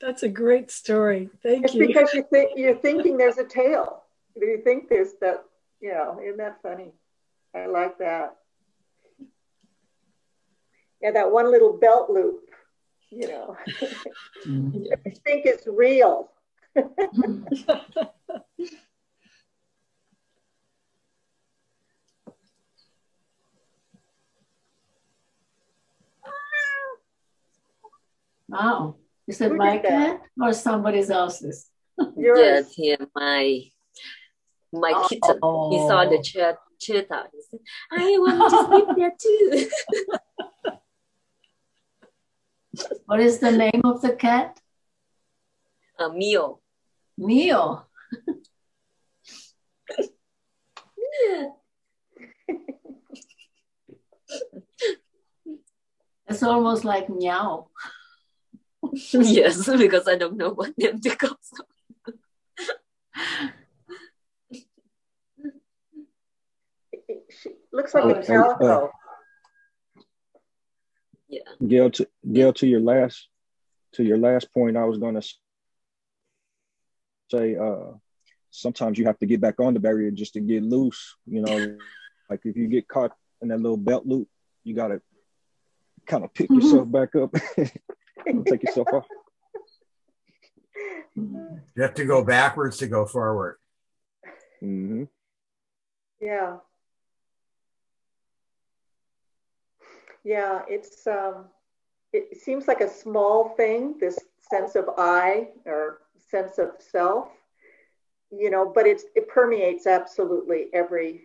That's 0.00 0.22
a 0.22 0.28
great 0.28 0.70
story. 0.70 1.30
Thank 1.42 1.64
it's 1.64 1.74
you. 1.74 1.84
It's 1.84 1.92
because 1.94 2.14
you 2.14 2.26
think 2.30 2.50
you're 2.56 2.76
thinking 2.76 3.16
there's 3.16 3.38
a 3.38 3.44
tail. 3.44 4.02
Do 4.38 4.46
You 4.46 4.60
think 4.62 4.88
there's 4.88 5.12
that 5.20 5.44
you 5.84 5.92
know, 5.92 6.18
isn't 6.24 6.38
that 6.38 6.62
funny? 6.62 6.92
I 7.54 7.66
like 7.66 7.98
that. 7.98 8.36
Yeah, 11.02 11.10
that 11.10 11.30
one 11.30 11.50
little 11.52 11.76
belt 11.76 12.08
loop, 12.08 12.40
you 13.10 13.28
know. 13.28 13.54
Mm. 14.46 14.86
I 15.06 15.10
think 15.10 15.44
it's 15.44 15.66
real. 15.66 16.30
Wow. 28.46 28.96
Is 29.26 29.40
it 29.40 29.50
Who 29.50 29.56
my 29.56 29.78
cat 29.78 30.20
or 30.40 30.52
somebody 30.52 31.00
else's? 31.00 31.70
Yours. 32.16 32.38
Yes, 32.38 32.74
yeah, 32.78 33.04
my 33.16 33.62
my 34.74 34.92
oh. 34.94 35.06
kitten. 35.08 35.36
He 35.72 35.78
saw 35.88 36.04
the 36.04 36.18
Oh. 36.18 36.22
chair 36.22 36.58
cheetah. 36.80 37.28
He 37.32 37.40
said, 37.48 37.60
"I 37.92 38.18
want 38.18 38.50
to 38.50 38.64
sleep 38.66 38.88
there 38.96 39.14
too." 39.18 39.68
What 43.06 43.20
is 43.20 43.38
the 43.38 43.52
name 43.52 43.82
of 43.84 44.02
the 44.02 44.16
cat? 44.16 44.58
A 45.98 46.08
meal. 46.10 46.60
Mio. 47.16 47.86
It's 56.26 56.42
almost 56.42 56.84
like 56.84 57.08
meow. 57.08 57.68
yes, 59.12 59.68
because 59.68 60.08
I 60.08 60.16
don't 60.16 60.36
know 60.36 60.50
what 60.50 60.76
name 60.76 61.00
to 61.00 61.16
call. 61.16 61.36
It- 67.08 67.24
She 67.30 67.50
looks 67.72 67.94
like 67.94 68.04
Oh, 68.04 68.10
a 68.10 68.22
calico. 68.22 68.90
Yeah. 71.28 71.42
Gail, 71.66 71.90
to 71.90 72.08
Gail, 72.32 72.52
to 72.54 72.66
your 72.66 72.80
last 72.80 73.28
to 73.92 74.02
your 74.04 74.18
last 74.18 74.52
point, 74.52 74.76
I 74.76 74.84
was 74.84 74.98
going 74.98 75.14
to 75.14 75.22
say, 77.30 77.56
uh, 77.56 77.92
sometimes 78.50 78.98
you 78.98 79.04
have 79.06 79.18
to 79.20 79.26
get 79.26 79.40
back 79.40 79.60
on 79.60 79.72
the 79.74 79.80
barrier 79.80 80.10
just 80.10 80.34
to 80.34 80.40
get 80.40 80.62
loose. 80.64 81.14
You 81.26 81.42
know, 81.42 81.78
like 82.30 82.40
if 82.44 82.56
you 82.56 82.66
get 82.68 82.88
caught 82.88 83.12
in 83.40 83.48
that 83.48 83.60
little 83.60 83.76
belt 83.76 84.04
loop, 84.06 84.28
you 84.64 84.74
got 84.74 84.88
to 84.88 85.00
kind 86.06 86.24
of 86.24 86.34
pick 86.34 86.50
Mhm. 86.50 86.56
yourself 86.62 86.90
back 86.90 87.14
up, 87.14 87.34
and 88.26 88.46
take 88.46 88.62
yourself 88.62 88.88
off. 88.92 89.06
You 91.16 91.82
have 91.82 91.94
to 91.94 92.04
go 92.04 92.24
backwards 92.24 92.78
to 92.78 92.88
go 92.88 93.06
forward. 93.06 93.58
hmm 94.60 95.04
Yeah. 96.20 96.58
Yeah, 100.24 100.62
it's 100.68 101.06
um 101.06 101.46
it 102.12 102.38
seems 102.38 102.68
like 102.68 102.80
a 102.80 102.88
small 102.88 103.50
thing, 103.56 103.96
this 104.00 104.18
sense 104.50 104.76
of 104.76 104.88
I 104.96 105.48
or 105.66 106.00
sense 106.30 106.58
of 106.58 106.70
self, 106.78 107.28
you 108.30 108.50
know, 108.50 108.70
but 108.74 108.86
it's 108.86 109.04
it 109.14 109.28
permeates 109.28 109.86
absolutely 109.86 110.66
every 110.72 111.22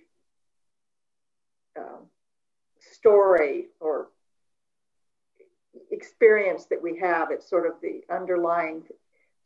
um, 1.77 2.07
story 2.79 3.67
or 3.79 4.09
experience 5.91 6.65
that 6.65 6.81
we 6.81 6.97
have. 6.99 7.31
It's 7.31 7.49
sort 7.49 7.67
of 7.67 7.73
the 7.81 8.01
underlying 8.13 8.83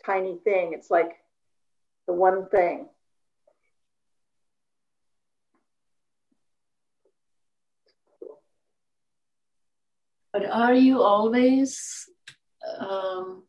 tiny 0.06 0.38
thing. 0.44 0.74
It's 0.74 0.90
like 0.92 1.14
the 2.08 2.14
one 2.14 2.48
thing. 2.50 2.88
But 10.34 10.50
are 10.50 10.74
you 10.74 11.02
always 11.02 12.10
um, 12.80 13.44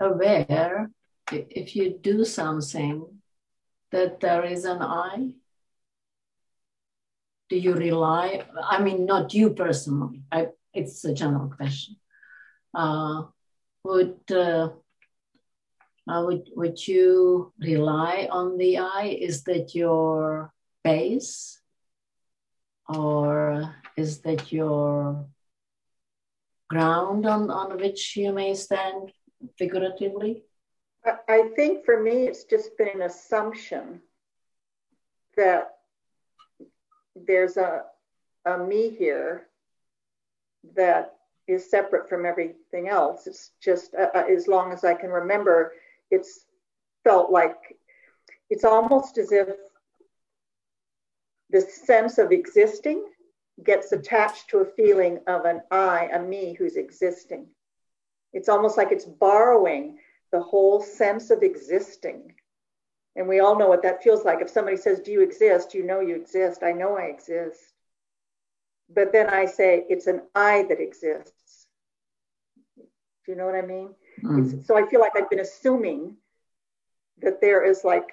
aware 0.00 0.90
if 1.30 1.76
you 1.76 1.98
do 2.02 2.24
something 2.24 3.06
that 3.92 4.18
there 4.20 4.44
is 4.44 4.64
an 4.64 4.82
I? 4.82 5.34
Do 7.48 7.56
you 7.56 7.74
rely? 7.74 8.44
I 8.60 8.82
mean, 8.82 9.06
not 9.06 9.32
you 9.32 9.50
personally. 9.50 10.24
I, 10.32 10.48
it's 10.74 11.04
a 11.04 11.14
general 11.14 11.48
question. 11.48 11.96
Uh, 12.74 13.24
would 13.84 14.18
uh, 14.30 14.70
uh, 16.08 16.22
would 16.26 16.50
would 16.56 16.88
you 16.88 17.52
rely 17.60 18.26
on 18.30 18.58
the 18.58 18.78
I? 18.78 19.16
Is 19.20 19.44
that 19.44 19.74
your 19.74 20.52
base? 20.82 21.62
or 22.88 23.74
is 23.96 24.20
that 24.20 24.52
your 24.52 25.26
ground 26.68 27.26
on, 27.26 27.50
on 27.50 27.78
which 27.78 28.16
you 28.16 28.32
may 28.32 28.54
stand 28.54 29.12
figuratively? 29.58 30.42
I- 31.28 31.52
think 31.56 31.84
for 31.84 32.00
me, 32.00 32.28
it's 32.28 32.44
just 32.44 32.76
been 32.78 32.88
an 32.88 33.02
assumption 33.02 34.00
that 35.36 35.78
there's 37.14 37.56
a, 37.56 37.82
a 38.46 38.58
me 38.58 38.90
here 38.90 39.48
that 40.74 41.16
is 41.48 41.68
separate 41.70 42.08
from 42.08 42.24
everything 42.24 42.88
else. 42.88 43.26
It's 43.26 43.50
just, 43.60 43.94
uh, 43.94 44.08
uh, 44.14 44.24
as 44.30 44.46
long 44.48 44.72
as 44.72 44.84
I 44.84 44.94
can 44.94 45.10
remember, 45.10 45.72
it's 46.10 46.46
felt 47.04 47.30
like 47.30 47.76
it's 48.48 48.64
almost 48.64 49.18
as 49.18 49.32
if 49.32 49.48
the 51.50 51.60
sense 51.60 52.18
of 52.18 52.32
existing 52.32 53.04
gets 53.64 53.92
attached 53.92 54.48
to 54.50 54.58
a 54.58 54.64
feeling 54.64 55.20
of 55.26 55.44
an 55.44 55.60
I, 55.70 56.08
a 56.12 56.20
me 56.20 56.54
who's 56.54 56.76
existing. 56.76 57.46
It's 58.32 58.48
almost 58.48 58.76
like 58.76 58.92
it's 58.92 59.04
borrowing 59.04 59.98
the 60.30 60.40
whole 60.42 60.80
sense 60.80 61.30
of 61.30 61.42
existing. 61.42 62.34
And 63.14 63.28
we 63.28 63.40
all 63.40 63.58
know 63.58 63.68
what 63.68 63.82
that 63.82 64.02
feels 64.02 64.24
like. 64.24 64.40
If 64.40 64.48
somebody 64.48 64.76
says, 64.76 65.00
Do 65.00 65.12
you 65.12 65.20
exist? 65.20 65.74
You 65.74 65.84
know 65.84 66.00
you 66.00 66.16
exist. 66.16 66.62
I 66.62 66.72
know 66.72 66.96
I 66.96 67.04
exist. 67.04 67.60
But 68.94 69.12
then 69.12 69.28
I 69.28 69.44
say, 69.44 69.84
It's 69.88 70.06
an 70.06 70.22
I 70.34 70.64
that 70.68 70.80
exists. 70.80 71.66
Do 72.76 73.32
you 73.32 73.36
know 73.36 73.46
what 73.46 73.54
I 73.54 73.62
mean? 73.62 73.94
Mm. 74.22 74.66
So 74.66 74.76
I 74.76 74.88
feel 74.88 75.00
like 75.00 75.12
I've 75.14 75.30
been 75.30 75.40
assuming 75.40 76.16
that 77.20 77.40
there 77.40 77.64
is 77.64 77.84
like 77.84 78.10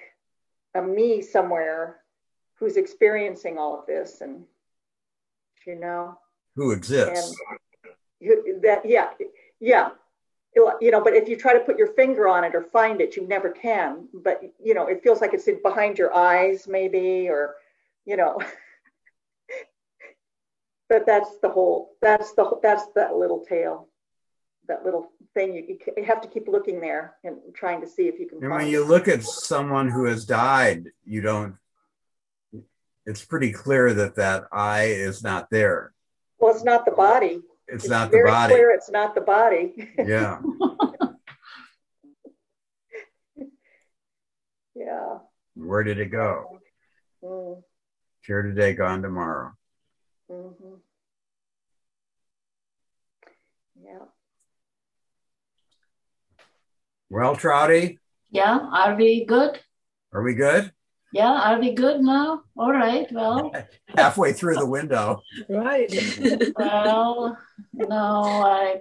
a 0.74 0.82
me 0.82 1.22
somewhere 1.22 2.00
who's 2.54 2.76
experiencing 2.76 3.58
all 3.58 3.78
of 3.78 3.86
this. 3.86 4.20
And, 4.20 4.44
you 5.66 5.78
know, 5.78 6.18
Who 6.56 6.72
exists? 6.72 7.34
you, 8.20 8.60
that, 8.62 8.82
yeah, 8.84 9.10
yeah. 9.60 9.90
You 10.56 10.90
know, 10.90 11.02
but 11.02 11.14
if 11.14 11.28
you 11.28 11.36
try 11.36 11.52
to 11.52 11.60
put 11.60 11.78
your 11.78 11.92
finger 11.94 12.26
on 12.26 12.42
it 12.42 12.56
or 12.56 12.62
find 12.62 13.00
it, 13.00 13.14
you 13.14 13.26
never 13.26 13.50
can. 13.50 14.08
But, 14.12 14.40
you 14.62 14.74
know, 14.74 14.88
it 14.88 15.00
feels 15.02 15.20
like 15.20 15.32
it's 15.32 15.46
in 15.46 15.62
behind 15.62 15.96
your 15.96 16.14
eyes, 16.14 16.66
maybe, 16.66 17.28
or, 17.28 17.54
you 18.04 18.16
know. 18.16 18.38
but 20.88 21.06
that's 21.06 21.38
the 21.38 21.48
whole, 21.48 21.92
that's 22.02 22.32
the, 22.32 22.58
that's 22.62 22.86
that 22.96 23.14
little 23.14 23.44
tail, 23.48 23.88
that 24.66 24.84
little 24.84 25.12
thing. 25.34 25.54
You, 25.54 25.78
you 25.96 26.04
have 26.04 26.20
to 26.22 26.28
keep 26.28 26.48
looking 26.48 26.80
there 26.80 27.14
and 27.22 27.36
trying 27.54 27.80
to 27.82 27.86
see 27.86 28.08
if 28.08 28.18
you 28.18 28.26
can 28.26 28.38
And 28.38 28.50
find 28.50 28.62
when 28.62 28.66
it. 28.66 28.70
you 28.70 28.84
look 28.84 29.06
at 29.06 29.22
someone 29.22 29.88
who 29.88 30.06
has 30.06 30.24
died, 30.24 30.86
you 31.04 31.20
don't. 31.20 31.54
It's 33.10 33.24
pretty 33.24 33.50
clear 33.50 33.92
that 33.92 34.14
that 34.14 34.44
I 34.52 34.84
is 34.84 35.24
not 35.24 35.50
there. 35.50 35.92
Well, 36.38 36.54
it's 36.54 36.62
not 36.62 36.84
the 36.84 36.92
body. 36.92 37.40
It's, 37.66 37.88
not 37.88 38.12
the 38.12 38.18
very 38.18 38.30
body. 38.30 38.54
clear 38.54 38.70
it's 38.70 38.88
not 38.88 39.16
the 39.16 39.20
body. 39.20 39.88
Yeah. 39.98 40.38
yeah. 44.76 45.18
Where 45.56 45.82
did 45.82 45.98
it 45.98 46.12
go? 46.12 46.60
Mm, 47.24 47.64
Here 48.24 48.42
today, 48.42 48.74
gone 48.74 49.02
tomorrow. 49.02 49.54
mhm. 50.30 50.78
Yeah. 53.82 54.04
Well, 57.08 57.34
Trouty, 57.34 57.98
Yeah, 58.30 58.56
are 58.72 58.94
we 58.94 59.24
good? 59.24 59.58
are 60.12 60.22
we 60.22 60.34
good? 60.34 60.72
Yeah, 61.12 61.32
are 61.32 61.58
we 61.58 61.72
good 61.72 62.00
now? 62.00 62.42
All 62.56 62.72
right, 62.72 63.10
well, 63.10 63.52
Halfway 63.96 64.32
through 64.32 64.56
the 64.56 64.66
window. 64.66 65.22
Right. 65.48 65.92
well, 66.56 67.36
no, 67.74 67.96
I. 67.96 68.76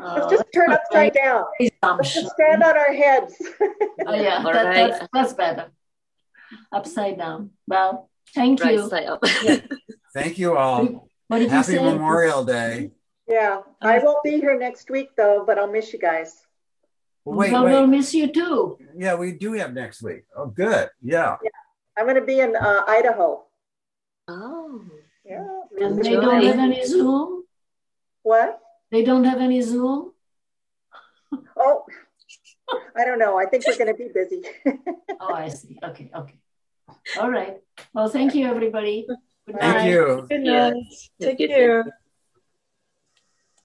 Uh, 0.00 0.14
Let's 0.14 0.32
just 0.32 0.44
turn 0.54 0.72
upside 0.72 1.14
down. 1.14 1.44
Let's 1.58 1.74
assumption. 1.82 2.22
just 2.22 2.34
stand 2.34 2.62
on 2.62 2.76
our 2.76 2.92
heads. 2.92 3.34
Oh, 4.06 4.14
yeah, 4.14 4.42
All 4.44 4.52
that, 4.52 4.64
right. 4.64 4.90
that's, 4.90 5.08
that's 5.12 5.32
better. 5.34 5.70
Upside 6.72 7.18
down. 7.18 7.50
Well, 7.66 8.10
thank 8.34 8.62
right 8.62 8.74
you. 8.74 8.88
side 8.88 9.06
up. 9.06 9.22
Thank 10.14 10.38
you 10.38 10.56
all. 10.56 11.08
What 11.28 11.38
did 11.38 11.44
you 11.44 11.50
Happy 11.50 11.72
say? 11.74 11.82
Memorial 11.84 12.44
Day. 12.44 12.90
Yeah, 13.28 13.60
I 13.80 13.98
won't 14.00 14.24
be 14.24 14.40
here 14.40 14.58
next 14.58 14.90
week 14.90 15.10
though, 15.16 15.44
but 15.46 15.58
I'll 15.58 15.70
miss 15.70 15.92
you 15.92 16.00
guys. 16.00 16.42
Wait, 17.24 17.52
Well, 17.52 17.64
we'll 17.64 17.86
miss 17.86 18.14
you 18.14 18.32
too. 18.32 18.78
Yeah, 18.96 19.14
we 19.14 19.32
do 19.32 19.52
have 19.54 19.72
next 19.74 20.02
week. 20.02 20.24
Oh, 20.36 20.46
good. 20.46 20.88
Yeah. 21.02 21.36
yeah. 21.42 21.50
I'm 21.96 22.04
going 22.06 22.16
to 22.16 22.24
be 22.24 22.40
in 22.40 22.56
uh, 22.56 22.82
Idaho. 22.88 23.44
Oh, 24.28 24.82
Yeah. 25.24 25.44
And 25.80 25.96
visiting. 25.96 26.20
they 26.20 26.20
don't 26.26 26.42
have 26.44 26.58
any 26.58 26.84
Zoom? 26.86 27.44
What? 28.22 28.60
They 28.90 29.04
don't 29.04 29.24
have 29.24 29.40
any 29.40 29.60
Zoom? 29.60 30.12
Oh, 31.56 31.84
I 32.96 33.04
don't 33.04 33.18
know. 33.18 33.36
I 33.38 33.44
think 33.46 33.66
we're 33.66 33.76
going 33.76 33.94
to 33.94 33.94
be 33.94 34.08
busy. 34.12 34.42
Oh, 35.20 35.34
I 35.34 35.48
see. 35.48 35.78
Okay, 35.84 36.10
okay. 36.14 36.34
All 37.20 37.30
right. 37.30 37.58
Well, 37.92 38.08
thank 38.08 38.34
you, 38.34 38.46
everybody. 38.48 39.06
Good 39.46 39.56
Thank 39.60 39.84
you. 39.90 40.26
Good 40.28 40.46
Yeah. 40.46 40.70
night. 40.70 40.84
Take 41.20 41.38
care. 41.38 41.84